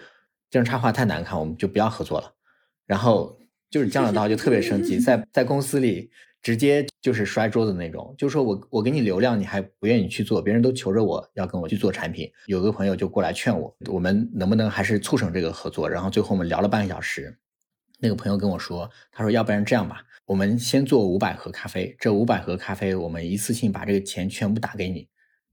[0.51, 2.31] 这张插画太难看，我们就不要合作了。
[2.85, 3.39] 然后
[3.71, 6.11] 就是姜老刀就特别生气， 在在公司里
[6.43, 12.31] 直接就是摔桌子那种，就说我我给你流量，你还不愿意去做，别人都求着我要跟我去做产品。
[12.45, 15.89] 有个朋友就过来劝我，我们能不能还是促成这个合作？
[15.89, 17.35] 然后最后我们聊了半个小时，
[17.99, 25.07] 那个朋友跟我说，他说要不然这样吧，我们先做五百盒咖啡，这五百盒咖啡我们一次性把这个钱全部打给你，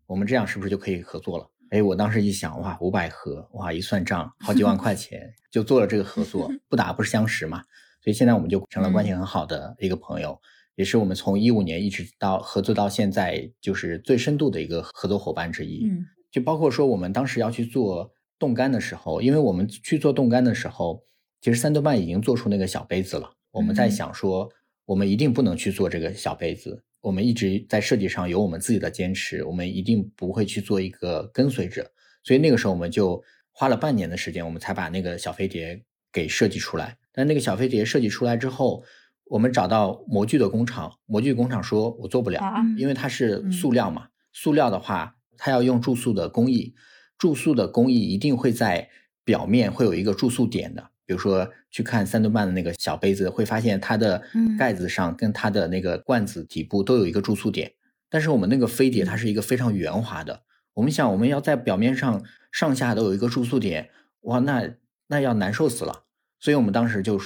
[0.06, 1.48] 我们这样是不是就可以合作了？
[1.70, 7.62] 哎，我当时一想，哇，五百盒，哇，一算账好几万块钱，就做了这个合作， 不打不相识嘛，
[8.02, 10.38] 所以现在我们就成了关系很好的一个朋友。
[10.74, 15.86] 也是我们从一五年一直到合作到现在，就是最深度的一个合作伙伴之一。
[15.86, 21.04] 嗯，就包括说我们当时要去做冻干的时候，因为我们去做冻干的时候，
[21.42, 23.28] 其实三顿半已经做出那个小杯子了。
[23.50, 24.48] 我们在想说，
[24.86, 26.84] 我们一定不能去做这个小杯子。
[27.00, 31.90] 我们一直在设计上有我们自己的坚持，我们一定不会去做一个跟随者。
[32.22, 36.96] 所以那个时候我们就花了半年的时间，我们才把那个小飞碟给设计出来。
[37.12, 38.84] 但那个小飞碟设计出来之后，
[39.24, 42.40] 我们找到模具的工厂，模具工厂说我做不了，
[42.78, 44.06] 因为它是塑料嘛。
[44.32, 46.72] 塑料的话，它要用注塑的工艺，
[47.18, 48.88] 注塑的工艺一定会在
[49.24, 50.91] 表面会有一个注塑点的。
[51.12, 54.22] 比如说去看三顿半的那个小杯子，会发现它的
[54.58, 57.70] 盖子上跟它的那个罐子底部都有一个注塑点。
[58.08, 63.90] 但是我们那个飞碟它是一个非常圆滑的，我们想我们要在表面上上下都有一个注塑点，
[64.22, 64.74] 哇，那
[65.08, 66.04] 那要难受死了。
[66.40, 67.20] 所以我们当时就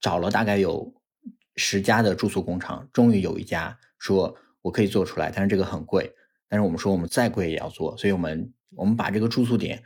[0.00, 0.92] 找了大概有。
[1.60, 6.08] 十家的注塑工厂，终于有一家说我可以做出来，但是这个很贵。
[6.48, 9.82] 但是我们说我们再贵也要做，所以我们我们把这个注塑点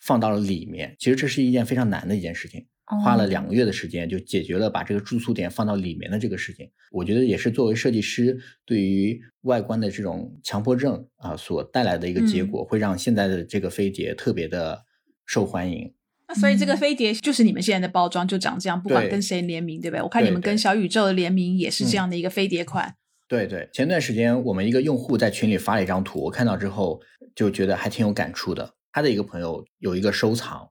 [0.00, 0.96] 放到了里面。
[0.98, 6.68] 其实这是一件非常难的一件事情，花了两个月的时间就解决了把这个住宿点放到里面的这个事情。
[6.90, 14.84] 我觉得也是作为设计师对于外观的这种强迫症啊所带来的一个结果，会让现在的这个飞碟特别的
[15.24, 15.94] 受欢迎。
[16.34, 20.02] 所以这个飞碟就是你们现在的包装，就长这样，不管跟谁联名，对不对？
[20.02, 22.94] 我看你们跟小宇宙的联名也是这样的一个飞碟款。
[23.28, 27.00] 对对，前段时间我们一个用户在群里发了一张图，我看到之后
[27.34, 28.74] 就觉得还挺有感触的。
[28.92, 30.68] 他的一个朋友有一个收藏，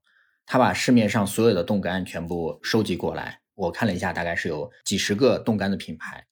[0.52, 6.26] 他把市面上所有的冻干全部收集过来，我看了一下，大概是有几十个冻干的品牌，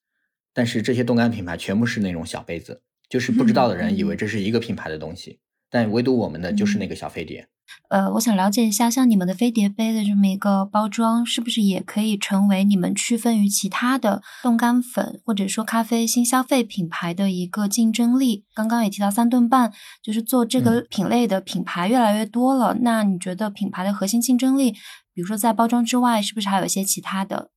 [0.54, 7.48] 但是这些冻干品牌全部是那种小杯子，就是不知道的人以为这是一个品牌的东西，但唯独我们的就是那个小飞碟。
[7.90, 18.44] 呃，我想了解一下，像你们的飞碟杯的这么一个包装，是不是也可以成为你们区分于其他的冻干粉或者说咖啡新消费品牌的一个竞争力？
[18.56, 22.80] 刚刚也提到三顿半，就是做这个品类的品牌越来越多了。
[22.82, 24.72] 那你觉得品牌的核心竞争力，
[25.14, 27.52] 比如说在包装之外，是不是还有一些其他的？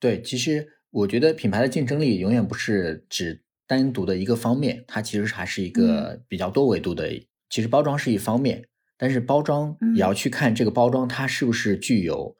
[0.00, 7.08] 对，其实我觉得品牌的竞争力永远不是只单独的一个方面，它其实还是一个比较多维度的。
[7.48, 8.68] 其实包装是一方面。
[8.98, 12.34] 但是包装也要去看这个包装它是不是具有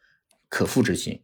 [0.49, 1.21] 可复制性。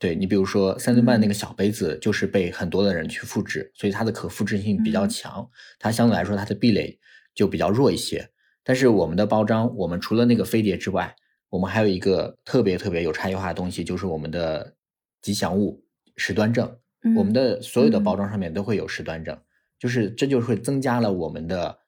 [0.00, 5.48] 对你比如说三顿半那个小杯子，就是被很多的人去复制，所以它的可复制性比较强。
[5.78, 6.98] 它相对来说它的壁垒
[7.34, 8.28] 就比较弱一些。
[8.64, 11.14] 但是我们的包装，我们除了那个飞碟之外，
[11.50, 14.74] 我们还有一个特别特别有差异化的东西，就是我们的
[15.22, 15.84] 吉祥物
[16.16, 16.78] 时端正。
[17.16, 19.38] 我们的所有的包装上面都会有时端正，
[19.78, 21.78] 就是这就会增加了我们的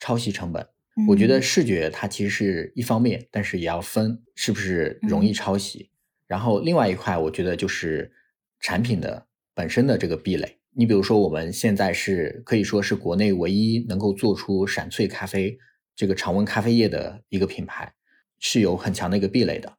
[0.00, 0.66] 抄袭成本。
[1.08, 5.90] 我觉得视觉它其实是一方面，但是也要分是不是容易抄袭。
[6.28, 8.12] 然后另外一块，我觉得就是
[8.60, 10.58] 产品的本身的这个壁垒。
[10.70, 15.58] 你比如说，我们现在是可以说是国内唯一能够做出闪萃咖啡
[15.96, 17.92] 这个常温咖啡液的一个品牌，
[18.38, 19.72] 是有很强的一个壁垒的。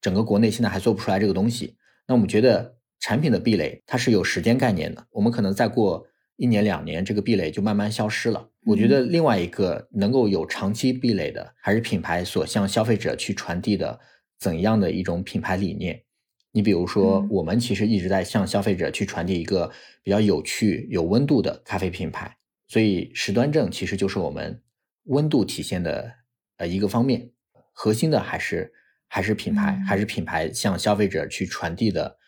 [0.00, 1.76] 整个国内现在还做不出来这个东西。
[2.06, 6.06] 那我们觉得产品的壁垒它是有时间概念的，我们可能再过。
[6.42, 8.50] 一年两年，这个壁垒就慢慢消失了。
[8.64, 14.00] 我觉得另外一个能够有长期壁垒的，还是品牌所向消费者去传递的
[14.40, 16.02] 怎样的一种品牌理念。
[16.50, 19.70] 你比如说，我们其实一直在向消费者去传递一个
[20.02, 22.36] 比较有趣、有温度的咖啡品牌。
[22.66, 24.60] 所以，时端正其实就是我们
[25.04, 26.12] 温度体现的
[26.56, 27.30] 呃一个方面。
[27.70, 28.72] 核心的还是
[29.06, 32.18] 还是品牌，还是品牌向消费者去传递的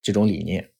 [0.00, 0.70] 这种理念。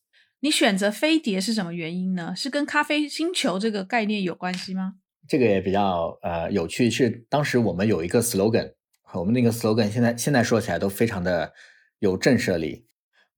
[0.40, 2.35] 你选择飞碟是什么原因呢？
[2.37, 4.94] 是跟咖啡星球这个概念有关系吗？
[5.29, 8.75] 这个也比较呃有趣，是当时我们有一个 slogan，
[9.14, 11.53] 我们那个 slogan 现在现在说起来都非常的
[11.99, 12.87] 有震慑力。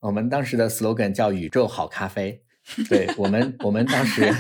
[0.01, 2.43] 我们当时的 slogan 叫“宇宙好咖啡”，
[2.91, 4.31] 对我们我们当时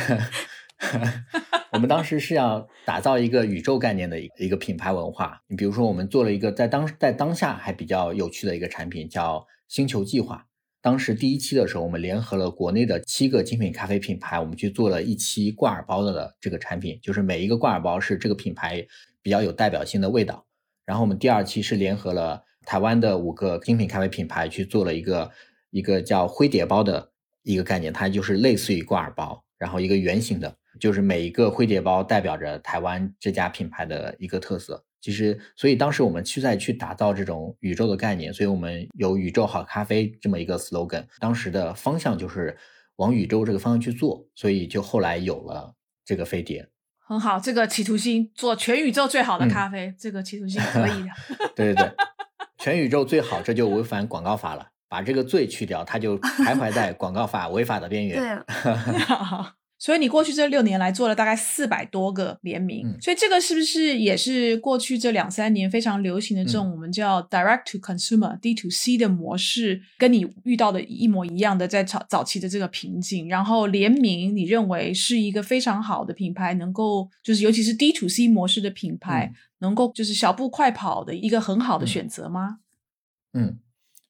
[1.72, 5.42] 我们当时是要打造一个宇宙概念的一一个品牌文化。
[5.48, 10.46] 你比如说，我们做了一个在当在当下还比较有趣的一个产品，叫“星球计划”。
[10.80, 18.86] 当时第一期的时候，我们联合了国内的七个精品咖啡品牌，我们去做了一期挂耳包的这个产品，就是每一个挂耳包是这个品牌
[19.20, 20.46] 比较有代表性的味道。
[20.86, 25.30] 然后我们第二期是联合了台湾的五个精品咖啡品牌去做了一个
[25.70, 27.10] 一个叫灰碟包的
[27.42, 34.84] 一个概念，它就是类似于挂耳包，然后一个圆形的，就是每一个灰碟包代表着台湾这家品牌的一个特色。
[35.00, 41.04] 其实，所以当时我们去在去打造这种宇宙的概念，所以我们有“宇宙好咖啡”这么一个 slogan。
[41.20, 42.56] 当时的方向就是
[42.96, 45.72] 往宇宙这个方向去做，所以就后来有了
[46.04, 46.68] 这个飞碟。
[46.98, 51.08] 很好，这个企图心做全宇宙最好的咖啡，这个企图心可以的。
[51.54, 51.92] 对对对，
[52.58, 54.68] 全宇宙最好，这就违反广告法了。
[54.88, 58.18] 把这个“最”去掉，它就徘徊在广告法违法的边缘。
[58.18, 58.72] 对。
[59.78, 82.58] 所以你过去这六年来做了大概四百多个联名，所以这个是不是也是过去这两三年非常流行的这种我们叫 direct to consumer D to C 的模式，跟你遇到的一模一样的在早早期的这个瓶颈，然后联名你认为是一个非常好的品牌，能够就是尤其是 D to C 模式的品牌，能够就是小步快跑的一个很好的选择吗？
[83.32, 83.60] 嗯，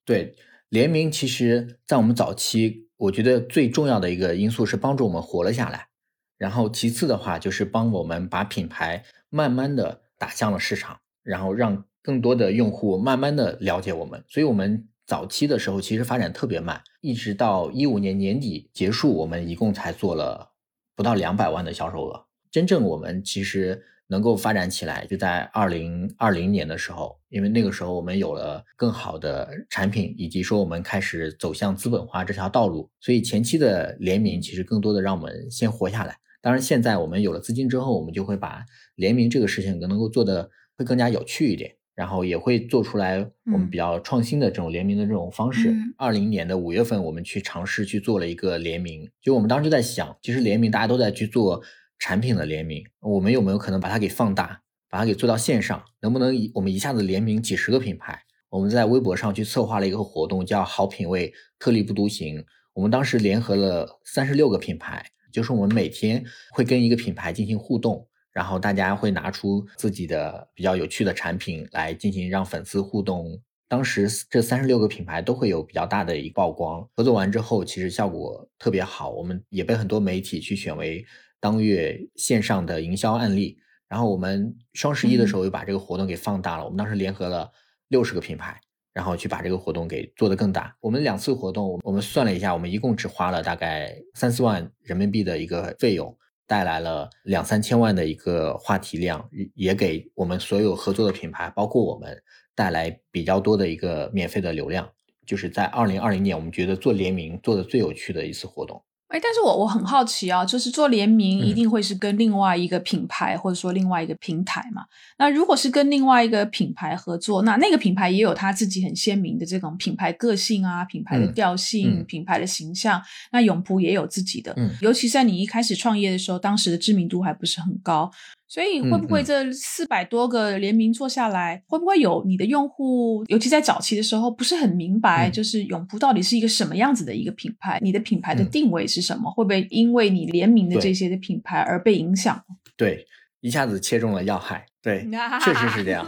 [0.06, 0.34] 对，
[0.70, 2.87] 联名其实在我们早期。
[2.98, 5.88] 我觉得最重要的一个因素是帮助我们活了下来，
[6.36, 14.22] 然后其次的话就是帮我们把品牌慢慢的打向了市场，然后让更多的用户慢慢的了解我们。
[14.28, 20.52] 所以，我们早期的时候其实发展特别慢，一直到一五年年底结束，我们一共才做了
[20.94, 22.26] 不到两百万的销售额。
[22.50, 23.84] 真正我们其实。
[24.10, 36.16] 能够发展起来，就在二零二零年的时候，因为那个时候我们有了更好的产品，以及说我们开始走向资本化这条道路，所以前期的联名其实更多的让我们先活下来。
[36.40, 43.18] 当然，现在我们有了资金之后，我们就会把联名这个事情能够做的会更加有趣一点，然后也会做出来
[43.52, 45.74] 我们比较创新的这种联名的这种方式。
[45.98, 51.62] 二零年的五月份，我们去尝试去做了一个联名，就我们当时在想，其实联名大家都在去做。
[51.98, 55.82] 产品的联名，我们有没有可能把它给放大，把它给做到线上？
[56.00, 58.20] 能不能一我们一下子联名几十个品牌？
[58.50, 62.42] 我们在微博上去策划了一个活动，叫“好品味，特立不独行”。
[62.72, 73.38] 我们当时联合了三十六个品牌，就是我们每天会跟一个品牌进行互动，然后大家会拿出自己的比较有趣的产品来进行让粉丝互动。
[73.68, 76.88] 当时这三十六个品牌都会有比较大的一曝光。
[76.96, 81.04] 合作完之后，其实效果特别好，我们也被很多媒体去选为。
[81.40, 83.58] 当月线上的营销案例，
[83.88, 86.64] 然后我们双十一的时候又把这个活动给放大了。
[86.64, 87.50] 我们当时联合了
[87.88, 88.60] 六十个品牌，
[88.92, 90.76] 然后去把这个活动给做得更大。
[90.80, 96.16] 我们两次活动，我们算了一下，我们一共只花了大概三四万人民币的一个费用，
[96.46, 102.20] 带来了两三千万的一个话题量，也给我们所有合作的品牌，包括我们
[102.54, 104.90] 带来比较多的一个免费的流量。
[105.24, 108.82] 就是在二零二零年，我们觉得做联名做的最有趣的一次活动。
[109.08, 114.84] 哎，但是我我很好奇啊，就是做联名一定会是跟另外一个品牌或者说另外一个平台嘛？
[115.16, 123.02] 那如果是跟另外一个品牌合作，那那个品牌也有他自己很鲜明的这种品牌个性啊、品牌的调性、品牌的形象。
[123.32, 128.10] 那永璞也有自己的，尤其在你一开始创业的时候，当时的知名度还不是很高。
[128.48, 137.78] 所以会不会这四百多个联名做下来，会不会有你的用户，尤其在早期的时候不是很明白，就是永璞到底是一个什么样子的一个品牌？
[137.82, 139.30] 你的品牌的定位是什么？
[139.30, 142.42] 会不会因为你联名的这些的品牌而被影响？
[142.74, 143.06] 对，
[143.40, 144.64] 一下子切中了要害。
[144.80, 145.06] 对，
[145.44, 146.06] 确实是这样。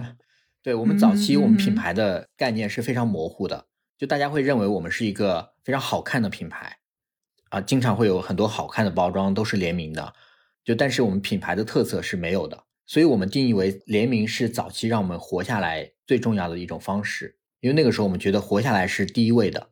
[0.62, 3.64] 对我们早期我们品牌的概念是非常模糊的，
[3.96, 6.76] 就大家会认为我们是一个非常好看的品牌，
[7.48, 10.12] 啊，经常会有很多好看的包装都是联名的。
[10.68, 17.38] 就但是我们品牌的特色是没有的，所以我们定义为联名是早期让我们活下来最重要的一种方式。
[17.60, 19.70] 因为那个时候我们觉得活下来是第一位的，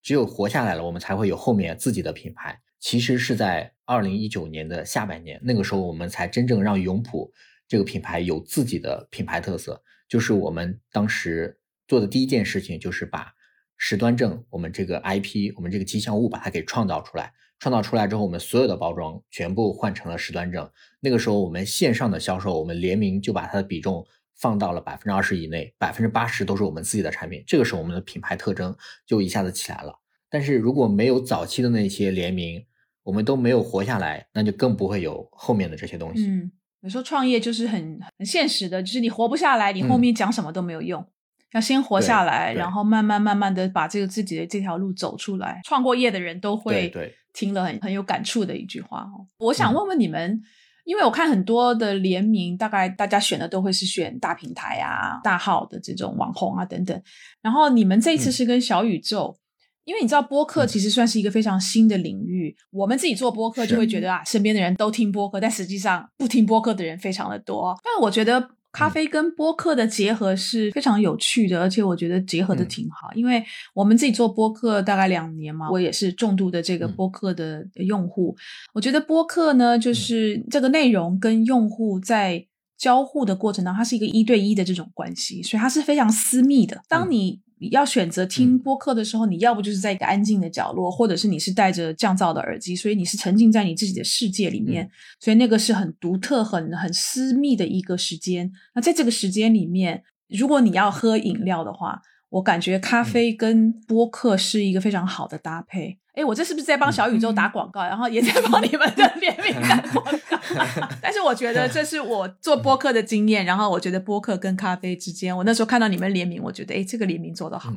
[0.00, 2.58] 只有活下来了，我们才会有后面自己的品牌。
[2.78, 7.30] 其实是在二零一九年的下半年，那个时候我们才真正让永璞
[7.68, 9.82] 这个品牌有自己的品牌特色。
[10.08, 13.30] 就是我们当时做的第一件事情，就是把
[13.76, 17.30] 时端正我们这个 IP，我们这个吉祥物把它给创造出来。
[17.60, 20.68] 创造出来之后，我们所有的包装全部换成了时端正。
[20.98, 24.04] 那个时候，我们线上的销售，我们联名就把它的比重
[24.36, 27.44] 放到了百分之二十以内，百分之八十都是我们自己的产品。
[27.46, 28.74] 这个时候，我们的品牌特征
[29.06, 29.94] 就一下子起来了。
[30.30, 32.64] 但是如果没有早期的那些联名，
[33.02, 36.26] 我们都没有活下来，那就更不会有后面的这些东西。
[36.26, 36.50] 嗯，
[36.80, 41.04] 有时候创业就是很很现实的，就是你活不下来，你后面讲什么都没有用。
[41.52, 45.60] 要先活下来，然后慢慢慢慢的把这个自己的这条路走出来。
[45.64, 46.88] 创过业的人都会
[47.32, 49.26] 听了很很有感触的一句话哦。
[49.38, 50.40] 我想问问你们，
[50.84, 57.02] 因为我看很多的联名，大概大家选的都会是选大平台啊、大号的这种网红啊等等。
[57.42, 59.36] 然后你们这一次是跟小宇宙，
[59.84, 62.54] 因为你知道播客其实算是一个非常新的领域。
[62.70, 67.76] 我们自己做播客就会觉得啊，身边的人都听播客，但实际上不听播客的人非常的多。
[67.82, 68.50] 但我觉得。
[68.72, 73.12] 咖啡跟播客的结合是非常有趣的，而且我觉得结合的挺好。
[73.14, 73.42] 因为
[73.74, 78.36] 我们自己做播客大概两年嘛，我也是重度的这个播客的用户。
[78.72, 82.46] 我觉得播客呢，就是这个内容跟用户在
[82.80, 86.80] 交互的过程当中，它是一个一对一的这种关系，所以它是非常私密的。
[86.88, 98.50] 当你你要选择听播客的时候，你要不就是在一个安静的角落，或者是你是戴着降噪的耳机，所以你是沉浸在你自己的世界里面，所以那个是很独特、很很私密的一个时间。
[98.74, 102.00] 那在这个时间里面，如果你要喝饮料的话，
[102.30, 105.99] 我感觉咖啡跟播客是一个非常好的搭配。
[106.14, 110.88] 哎，我这是不是在帮小宇宙打广告，然后也在帮你们的联名打广告？
[111.00, 117.72] 但是我觉得这是我做播客的经验，然后我觉得播客跟咖啡之间，我那时候看到你们联名，我觉得哎，这个联名做得好。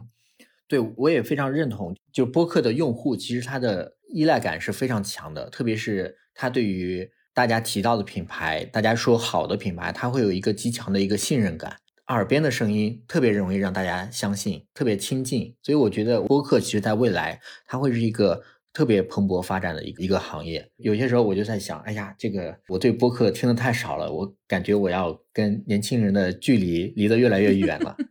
[0.68, 1.96] 对，我也非常认同。
[2.12, 11.76] 就播客的用户，其实他的依赖感是非常强的，特别是他对于大家提到的品牌，大家说好的品牌，他会有一个极强的一个信任感。
[12.14, 18.42] 耳边的声音特别容易让大家相信，特别亲近，所以我觉得播客其实在未来它会是一个
[18.74, 20.68] 特别蓬勃发展的一个一个行业。
[20.78, 27.96] 有些时候我就在想，哎呀，这个我对播客听的太少了，我感觉我要跟年轻人的距离离得越来越远了。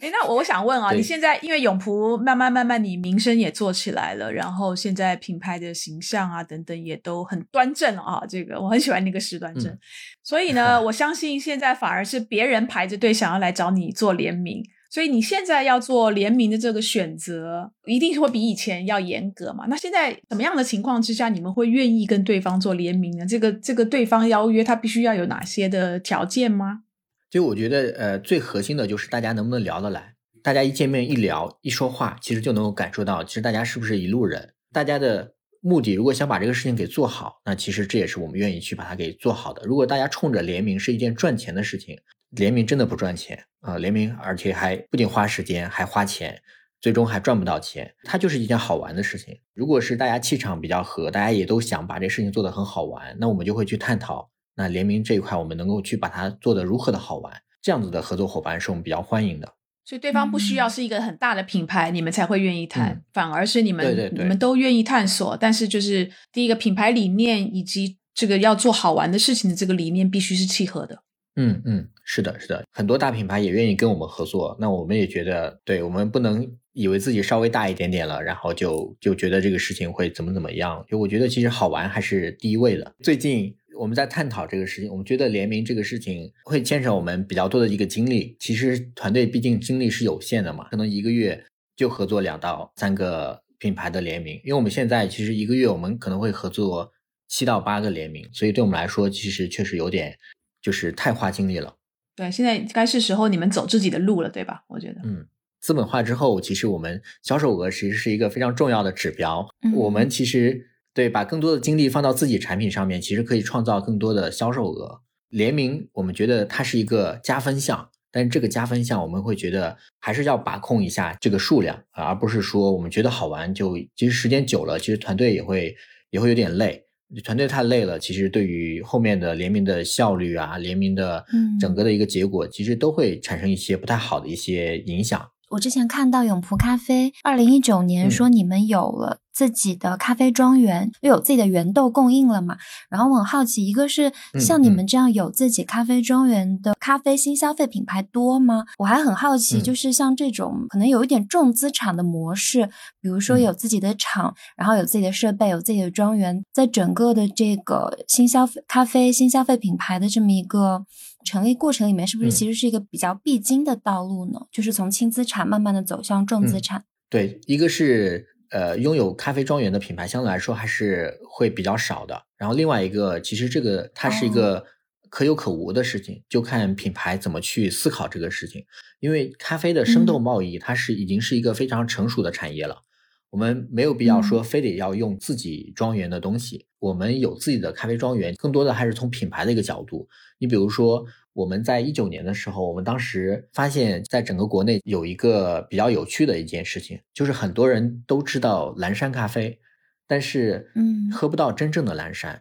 [0.00, 9.76] 哎，那我我想问啊，你现在因为永璞慢慢慢慢，你名声也做起来了，然后现在品牌的形象啊等等也都很端正啊，这个我很喜欢那个时端正。
[10.22, 14.62] 所以呢， 我相信现在反而是别人排着队想要来找你做联名，
[14.94, 19.66] 所以你现在要做联名的这个选择，一定会比以前要严格嘛？
[19.68, 23.26] 那现在什么样的情况之下，你们会愿意跟对方做联名呢？
[23.26, 26.82] 这个这个对方邀约他必须要有哪些的条件吗？
[27.28, 30.14] 就我觉得，呃，最核心的就是大家能不能聊得来。
[30.44, 34.54] 大家一见面一聊一说话，其实就能够感受到，其实大家是不是一路人。
[34.72, 39.62] 大家的目的，如果想把这个事情给做好，那其实这也是我们愿意去把它给做好的。
[39.66, 41.98] 如果大家冲着联名是一件赚钱的事情，
[42.36, 43.78] 联名真的不赚钱啊！
[43.78, 46.40] 联名而且还不仅花时间，还花钱，
[46.80, 47.94] 最终还赚不到钱。
[48.04, 49.38] 它就是一件好玩的事情。
[49.54, 57.32] 如果是大家气场比较合，大家也都想把这事情做得很好玩，那我们就会去探讨，那联名这一块我们能够去把它做得如何的好玩。
[57.62, 59.54] 这样子的合作伙伴是我们比较欢迎的，
[59.86, 65.34] 所以对方不需要是一个很大的品牌，你们才会愿意谈，反而是你们对对对，你们都愿意探索。
[65.38, 71.04] 但是就是第一个品牌理念以及这个要做好玩的事情的这个理念必须是契合的。
[71.36, 80.84] 嗯嗯，是的，是的，很多大品牌也愿意跟我们合作，那我们也觉得，对我们不能以为自己稍微大一点点了，然后就就觉得这个事情会怎么怎么样。
[80.88, 82.94] 就我觉得其实好玩还是第一位的。
[83.02, 83.56] 最近。
[83.76, 88.36] 我们在探讨这个事情，我们觉得联名这个事情会牵扯我们比较多的一个精力。
[88.38, 91.44] 其实团队毕竟精力是有限的嘛，可能一个月
[91.74, 94.40] 就合作两到三个品牌的联名。
[94.44, 96.88] 因为我们现在其实一个月我们可能会合作
[97.26, 100.16] 七到八个联名，所以对我们来说其实确实有点
[100.62, 101.74] 就是太花精力了。
[102.16, 104.64] 对，现在该是时候你们走自己的路了，对吧？
[104.68, 105.26] 我觉得，嗯，
[105.60, 109.46] 资本化之后，其实我们销售额其实是一个非常重要的指标。
[109.74, 110.70] 我们其实。
[110.94, 115.00] 对，把更多的精力放到自己产品上面，其实可以创造更多的销售额。
[115.28, 123.76] 联名，我们觉得它是一个加分项，但是这个加分项，我们会觉得还是要把控一下这个数量啊，而不是说我们觉得好玩就。
[123.96, 125.74] 其实时间久了，其实团队也会
[126.10, 126.83] 也会有点累。
[127.22, 131.24] 团队太累了，其实对于后面的联名的效率啊，联名的
[131.60, 135.30] 整个的一个结果，其实都会产生一些不太好的一些影响。
[135.50, 142.56] 我之前看到永璞咖啡二零一九年说你们有了自己的咖啡庄园，又有自己的原豆供应了嘛？
[142.88, 148.64] 然后我很好奇，一个是像你们这样有自己咖啡庄园的咖啡新消费品牌多吗？
[148.78, 152.66] 我还很好奇，就是像这种可能有一点重资产的模式，
[153.00, 160.86] 比如说有自己的厂，然后有自己的设备，有自己的庄园，在整个的这个新消费咖啡新消费品牌的这么一个。
[161.24, 164.42] 成立过程里面是不是其实是一个比较必经的道路呢？
[164.52, 166.84] 就是从轻资产慢慢的走向重资产。
[167.08, 172.24] 对，一个是呃拥有咖啡庄园的品牌相对来说还是会比较少的。
[172.36, 174.64] 然后另外一个，其实这个它是一个
[175.08, 178.64] 可有可无的事情，就看品牌怎么去思考这个事情。
[179.00, 182.82] 因为咖啡的生豆贸易，它是已经是一个非常成熟的产业了。
[183.30, 190.08] 我们没有必要说非得要用自己庄园的东西，我们有自己的咖啡庄园，更多的还是从品牌的一个角度。
[190.38, 199.58] 你比如说，我们在一九年的时候，我们当时发现，在整个国内有一个比较有趣的一件事情，就是很多人都知道蓝山咖啡，
[200.06, 202.40] 但是嗯，喝不到真正的蓝山。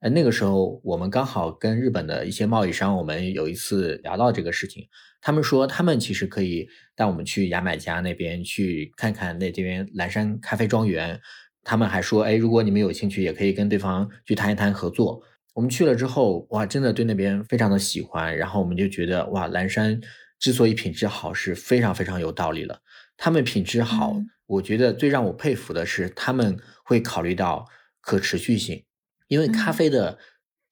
[0.00, 4.86] 哎，那个时候我们刚好跟日本的一些贸易商，我们有一次聊到这个事情，
[5.22, 11.18] 他们说他们其实可以带我们去牙买加那边去看看那这边蓝山咖啡庄园，
[11.62, 15.22] 他们还说，哎，如果你们有兴趣，也可以跟对方去谈一谈合作。
[15.54, 18.36] 我们去了之后，哇，真的对那边非常的喜欢。
[18.36, 20.00] 然后我们就觉得，哇，蓝山
[20.40, 22.82] 之所以品质好，是非常非常有道理了。
[23.16, 27.66] 他们品质好，我觉得最让我佩服的是，他们会考虑到
[28.00, 28.84] 可持续性。
[29.28, 30.18] 因为咖啡的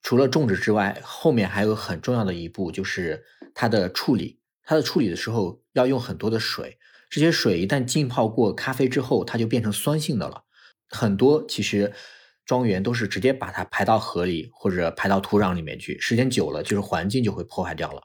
[0.01, 3.23] 除了种植之外，后面还有很重要的一步，就是
[3.55, 4.41] 它的处理。
[4.63, 6.77] 它的处理的时候要用很多的水，
[7.09, 10.43] 这些水一旦浸泡过咖啡之后，它就变成酸性的了。
[10.89, 11.93] 很多其实。
[12.45, 18.01] 庄园都是直接把它排到河里或者排到土壤里面去，时间久了就是环境就会破坏掉了。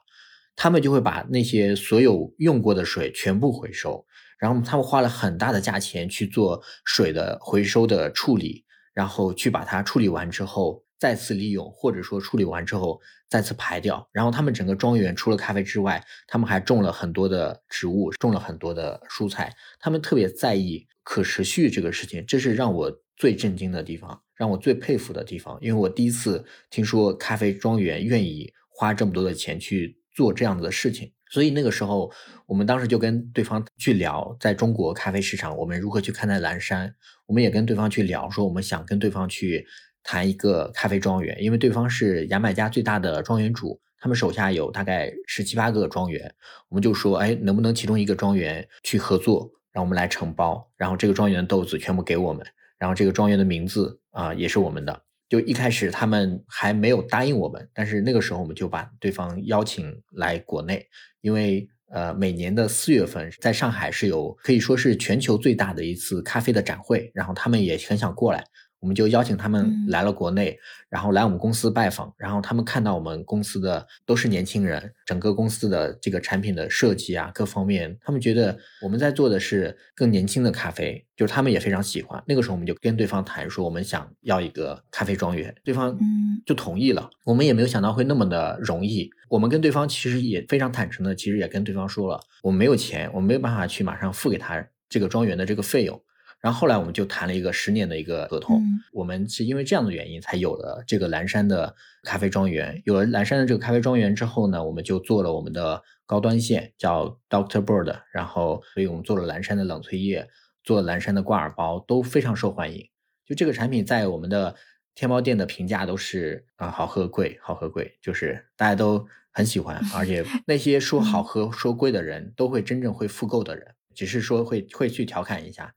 [0.55, 4.05] 他们就会把那些所有用过的水全部回收，
[4.37, 14.05] 然后他们花了很大的价钱去做水的回收的处理，然后去把它处理完之后再次利用，或者说处理完之后再次排掉。
[14.11, 19.55] 然后他们整个庄园除了咖啡之外，他们还种了很多的植物，种了很多的蔬菜。
[19.79, 24.19] 他们特别在意可持续这个事情，这是让我最震惊的地方。
[24.35, 32.09] 让我最佩服的地方，因为我第一次听说咖啡庄园愿意花这么多的钱去做这样子的事情，所以那个时候，
[32.45, 36.95] 我们当时就跟对方去聊，在中国咖啡市场，我们如何去看待蓝山。
[37.25, 39.67] 我们也跟对方去聊，说我们想跟对方去
[40.03, 46.33] 谈一个咖啡庄园，因为对方是牙买加最大的庄园主，他们手下有大概十七八个庄园。
[46.69, 52.45] 我们就说，哎，能不能其中一个庄园去合作，让我们来承包，然后这个庄园的豆子全部给我们。
[52.79, 60.87] 然后这个庄园的名字啊也是我们的，就一开始他们还没有答应我们，但是那个时候我们就把对方邀请来国内，
[61.21, 68.43] 因为呃每年的四月份在上海是有可以说是全球最大的一次咖啡的展会，然后他们也很想过来。
[68.79, 70.57] 我们就邀请他们来了国内，
[70.89, 82.23] 然后来我们公司拜访，然后他们看到我们公司的都是年轻人，整个公司的这个产品的设计啊，各方面，他们觉得我们在做的是更年轻的咖啡，就是他们也非常喜欢。
[82.25, 85.97] 那个时候我们就跟对方谈说，我们想要一个咖啡庄园，对方
[86.45, 87.09] 就同意了。
[87.25, 89.09] 我们也没有想到会那么的容易。
[89.29, 96.01] 我们跟对方其实也非常坦诚的，其实也跟对方说了，我们没有钱，我们没有办法去马上付给他这个庄园的这个费用。
[96.41, 98.63] 然后后来我们就谈了一个十年的一个合同，
[98.93, 102.81] 我们是因为这样的原因才有了这个蓝山的咖啡庄园。
[102.85, 107.93] 有了蓝山的这个咖啡庄园之后呢，我们就做了我们的高端线，叫 Doctor Bird。
[108.13, 110.29] 然后，所以我们做了蓝山的冷萃液，
[110.63, 112.87] 做了蓝山的挂耳包，都非常受欢迎。
[113.25, 114.55] 就这个产品在我们的
[114.95, 119.77] 天猫店的评价都是啊，好喝贵，好喝贵，就是大家都很喜欢。
[119.93, 125.75] 而且 那些说好喝、说贵的人都会真正会复购的人，只是说会会去调侃一下。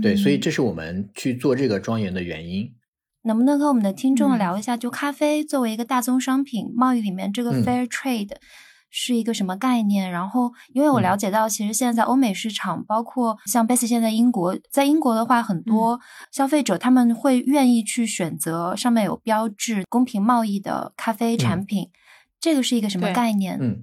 [0.00, 2.72] 对，所以这是我们去做这个庄园的原因。
[3.22, 8.36] 能不能和我们的听众聊一下，就咖啡作为一个大宗商品贸易里面，这个 fair trade
[8.88, 10.08] 是一个什么概念？
[10.08, 21.88] 然后，因为我了解到，其实现在在欧美市场，包括像 Bessy 现在英国，在英国的话，很多消费者他们会愿意去选择上面有标志公平贸易的咖啡产品。
[22.38, 23.58] 这个是一个什么概念？
[23.60, 23.82] 嗯。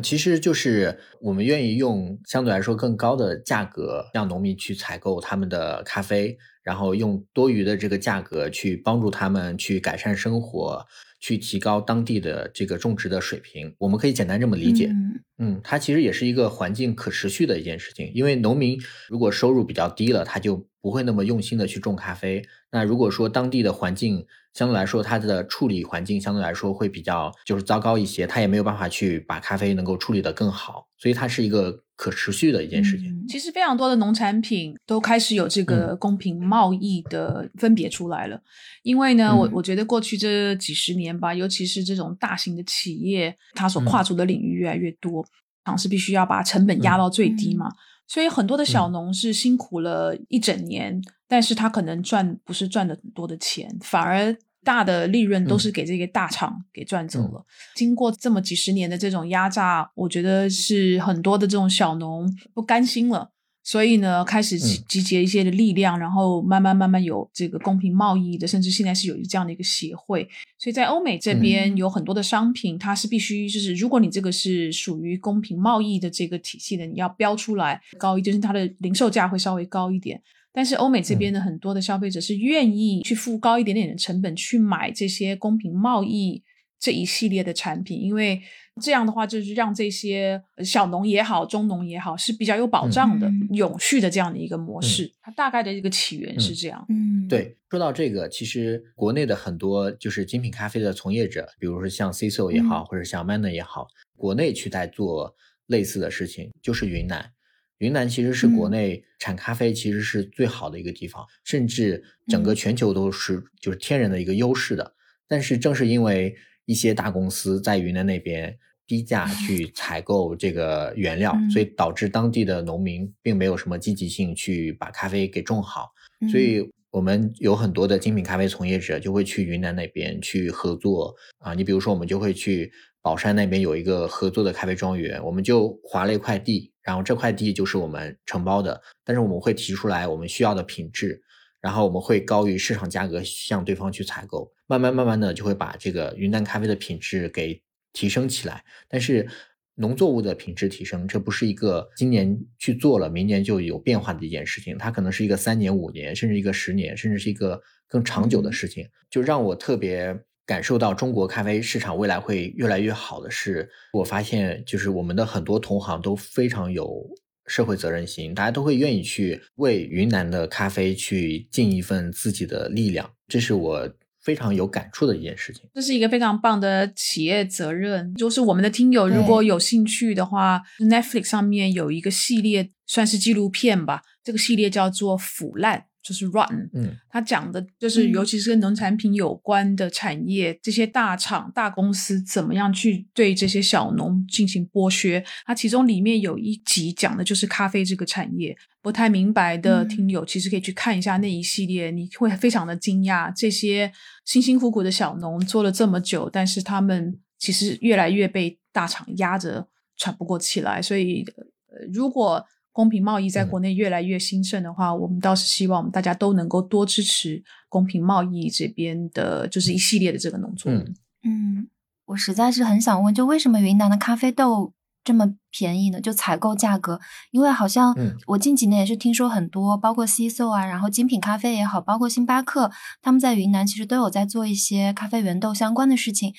[0.00, 10.84] 其实就是我们愿意用相对来说更高的价格，让农民去采购他们的咖啡，然后用多余的这个价格去帮助他们去改善生活，
[11.20, 13.74] 去提高当地的这个种植的水平。
[13.78, 14.90] 我们可以简单这么理解，
[15.38, 18.10] 嗯，它其实也是一个环境可持续的一件事情。
[18.14, 18.78] 因为农民
[19.08, 22.40] 如果收入比较低了，他就不会那么用心的去种咖啡。
[22.70, 24.24] 那如果说当地的环境，
[24.54, 33.26] 相对来说，它的处理环境相对来说会比较就是糟糕一些，它也没有办法去把咖啡能够处理得更好，所以它是一个可持续的一件事情。
[33.26, 38.40] 其实非常多的农产品都开始有这个公平贸易的分别出来了，
[38.84, 45.26] 因为呢，我我觉得过去这几十年吧，尤其是这种大型的企业，它所跨足的领域越来越多，
[45.64, 47.68] 尝试必须要把成本压到最低嘛，
[48.06, 54.36] 所以很多的小农是辛苦了一整年，但是他可能赚不是赚的很多的钱，反而。
[54.64, 57.46] 大的利润都是给这个大厂给赚走了。
[57.76, 63.30] 经过这么几十年的这种压榨，我觉得是很多的这种小农不甘心了，
[63.66, 70.22] 所以呢，开始集结一些的力量，然后慢慢慢慢有这个公平贸易的，甚至现在是有这样的一个协会。
[70.56, 80.22] 所以在欧美这边有很多的商品，它是必须就是，如果你这个是属于公平贸易的这个体系的，你要标出来高一就是，它的零售价会稍微高一点。
[80.52, 86.40] 但是欧美这边的很多的消费者是愿意去付高一点点的成本去买这些公平贸易
[86.78, 88.40] 这一系列的产品，因为
[88.82, 95.12] 这样的话就是让这些小农也好、中农也好是比较有保障的、永续的这样的一个模式。
[95.22, 96.84] 它大概的一个起源是这样。
[96.88, 97.56] 嗯，对。
[97.68, 105.34] 说到这个，其实国内的很多就是精品咖啡的从业者，比如说像 c i s o 也好，或者像 Manner 也好，国内去在做
[105.66, 107.32] 类似的事情，就是云南。
[107.78, 114.94] 云南其实是国内产咖啡其实是最好的一个地方，甚至整个全球都是就是天然的一个优势的。
[115.28, 116.34] 但是正是因为
[116.66, 125.88] 一些大公司在云南那边低价去采购这个原料，所以导致当地的农民并没有什么积极性去把咖啡给种好。
[126.30, 131.54] 所以我们有很多的精品咖啡从业者就会去云南那边去合作啊。
[131.54, 132.70] 你比如说，我们就会去
[133.02, 141.20] 宝山那边有一个合作的咖啡庄园，我们就划了一块地，然后这块地就是我们承包的，但是我们会提出来我们需要的品质。
[141.66, 147.60] 然后我们会高于市场价格向对方去采购，慢慢慢慢的就会把这个云南咖啡的品质给
[147.92, 148.64] 提升起来。
[148.88, 149.28] 但是
[149.74, 158.88] 农作物的品质提升，这不是一个今年去做了，明年就有变化的一件事情，它可能是一个三年、五年，甚至一个十年，甚至是一个更长久的事情。
[159.10, 167.04] 就让我特别感受到中国咖啡市场未来会越来越好的是，我发现就是我们的很多同行都非常有。
[167.46, 173.88] 社会责任心，大家都会愿意去为云南的咖啡去尽一份自己的力量，这是我
[174.20, 175.62] 非常有感触的一件事情。
[175.72, 178.14] 这是一个非常棒的企业责任。
[178.16, 184.02] 就是我们的听友如果有兴趣的话，Netflix 上面有一个系列，算是纪录片吧。
[184.24, 185.78] 这个系列叫做《腐烂》。
[186.06, 195.24] 就是 run，嗯，他讲的就是，尤其是跟农产品有关的产业，这些大厂、大公司怎么样去对这些小农进行剥削。
[195.44, 198.56] 它其中里面有一集讲的就是咖啡这个产业。
[198.80, 203.90] 不太明白的听友，其实可以去看一下那一系列，你会非常的惊讶，这些
[204.24, 210.80] 辛辛苦苦的小农做了这么久，但是他们其实越来越被大厂压着喘不过气来。
[210.80, 211.24] 所以，
[211.68, 212.46] 呃，如果
[212.76, 220.76] 公平贸易在国内越来越兴盛的话，我们倒是希望大家都能够多支持公平贸易这边的，就是一系列的这个农作物。
[221.22, 221.68] 嗯，
[222.04, 226.02] 我实在是很想问，就为什么云南的咖啡豆这么便宜呢？
[226.02, 227.00] 就采购价格，
[227.30, 227.96] 因为好像
[228.26, 232.70] 我近几年也是听说很多，包括 CISO 啊，然后精品咖啡也好，包括星巴克，
[233.00, 236.34] 他们在云南其实都有在做一些咖啡原豆相关的事情，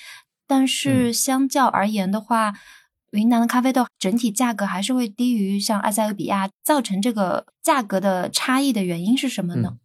[0.45, 2.53] 但是相较而言的话。
[3.12, 9.78] 云南的咖啡豆整体价格还是会低于像埃塞俄比亚，造成这个价格的差异的原因是什么呢？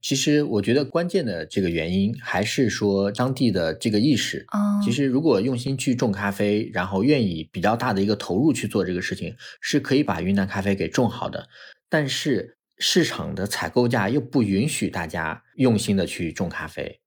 [0.00, 4.46] 其实我觉得关键的这个原因还是说当地的这个意识。
[4.84, 11.48] 其实如果用心去种咖啡，然后愿意比较大的一个投入去做这个事情，是可以把云南咖啡给种好的。
[11.90, 17.00] 但是市场的采购价又不允许大家用心的去种咖啡，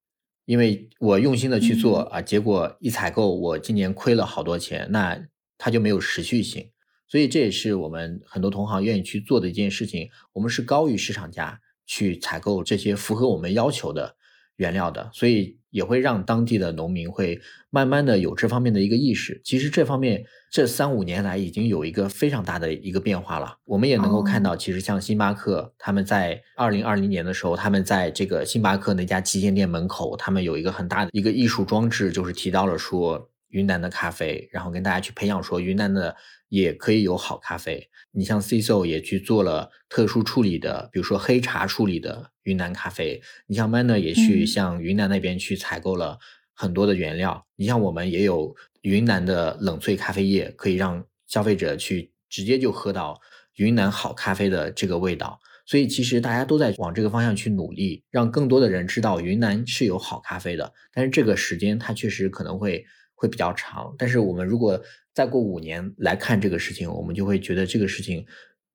[0.44, 5.18] 因为我用心的去做啊，结果一采购我今年亏了好多钱，那。
[5.64, 6.68] 它就没有持续性，
[7.06, 10.08] 所以这也是我们很多同行愿意去做的一件事情。
[10.32, 14.16] 我们是高于市场价去采购这些符合我们要求的
[14.56, 17.40] 原料的，所以也会让当地的农民会
[17.70, 19.40] 慢慢的有这方面的一个意识。
[19.44, 23.56] 其实这方面这三五年来已经有一个非常大的一个变化了。
[23.64, 33.28] 我们也能够看到，其实像星巴克他们在二零二零年的时候，他们在这个星巴克那家旗舰店门口，他们有一个很大的一个艺术装置，就是提到了说。
[33.52, 36.16] 云南的咖啡，然后跟大家去培养说，云南的
[36.48, 37.88] 也可以有好咖啡。
[38.10, 43.22] 你像 CISO 也去做了特殊处理的，比如说黑茶处理的云南咖啡。
[43.46, 46.18] 你像 Manner 也去向云南那边去采购了
[46.54, 47.46] 很多的原料。
[47.56, 53.20] 你像我们也有云南的冷萃咖啡液，可以让消费者去直接就喝到
[53.56, 55.38] 云南好咖啡的这个味道。
[55.66, 60.72] 所以其实大家都在往这个方向去努力，让更多的人知道云南是有好咖啡的。
[60.92, 62.84] 但是这个时间它确实可能会。
[63.22, 64.76] 会比较长，但是我们如果
[65.14, 68.26] 再过五年来看这个事情，我们就会觉得这个事情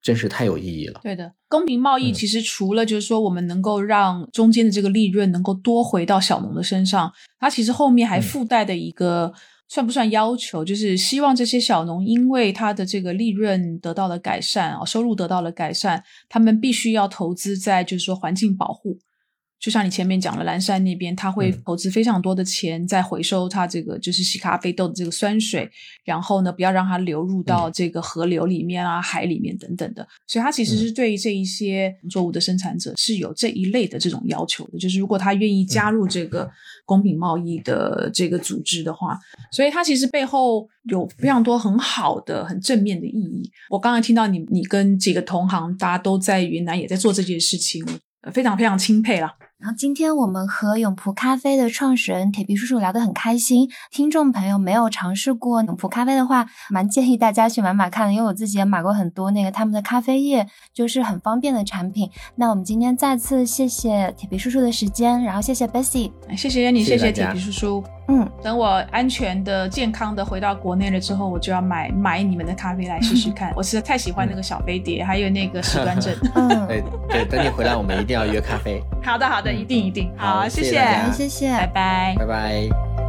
[0.02, 1.02] 真是太有意义了。
[1.04, 9.34] 对的，公平贸易其实除了就是说我们能够让中间的这个利润能够多回到小农的身上，它其实后面还附带的一个
[9.68, 18.98] 算不算要求，就是希望这些小农因为他的这个利润得到了改善啊，收入得到了改善，他们必须要投资在就是说环境保护。
[19.60, 25.70] 就像你前面讲了，蓝山那边他会投资非常多的钱在回收他这个就是洗咖啡豆的这个酸水，
[26.03, 30.08] 然后呢不要让它流入到这个河流里面啊、海里面等等的。
[30.28, 36.49] 所以它其实是对这一些作物的生产者是有这一类的这种要求的，就是如果他愿意加入这个
[36.86, 39.20] 公平贸易的这个组织的话，
[39.51, 43.49] 所以它其实背后有非常多很好的、很正面的意义。
[43.70, 47.84] 我刚才听到你你跟几个同行，大家都在云南也在做这件事情，
[48.32, 49.34] 非常非常钦佩了。
[49.60, 53.68] 然后今天我们和永璞咖啡的创始人铁皮叔叔聊得很开心。
[53.89, 60.45] 听众朋友没有尝试过永璞咖啡的话，蛮建议大家去买买看的，因为我自己也买过很多那个他们的咖啡液，
[60.76, 62.08] 就是很方便的产品。
[62.36, 67.84] 那我们今天再次谢谢铁皮叔叔的时间，然后谢谢 Bessy，谢谢你，谢谢铁皮叔叔。
[68.10, 73.51] 嗯，等我安全的、健康的回到国内了之后，我就要买买你们的咖啡来试试看。
[73.55, 76.16] 我实在太喜欢那个小飞碟，还有那个石端正。
[76.36, 78.82] 嗯，对对，等你回来，我们一定要约咖啡。
[79.03, 80.12] 好 的好的，一定一定。
[80.16, 80.82] 好，谢谢
[81.12, 83.07] 谢谢，拜拜拜拜。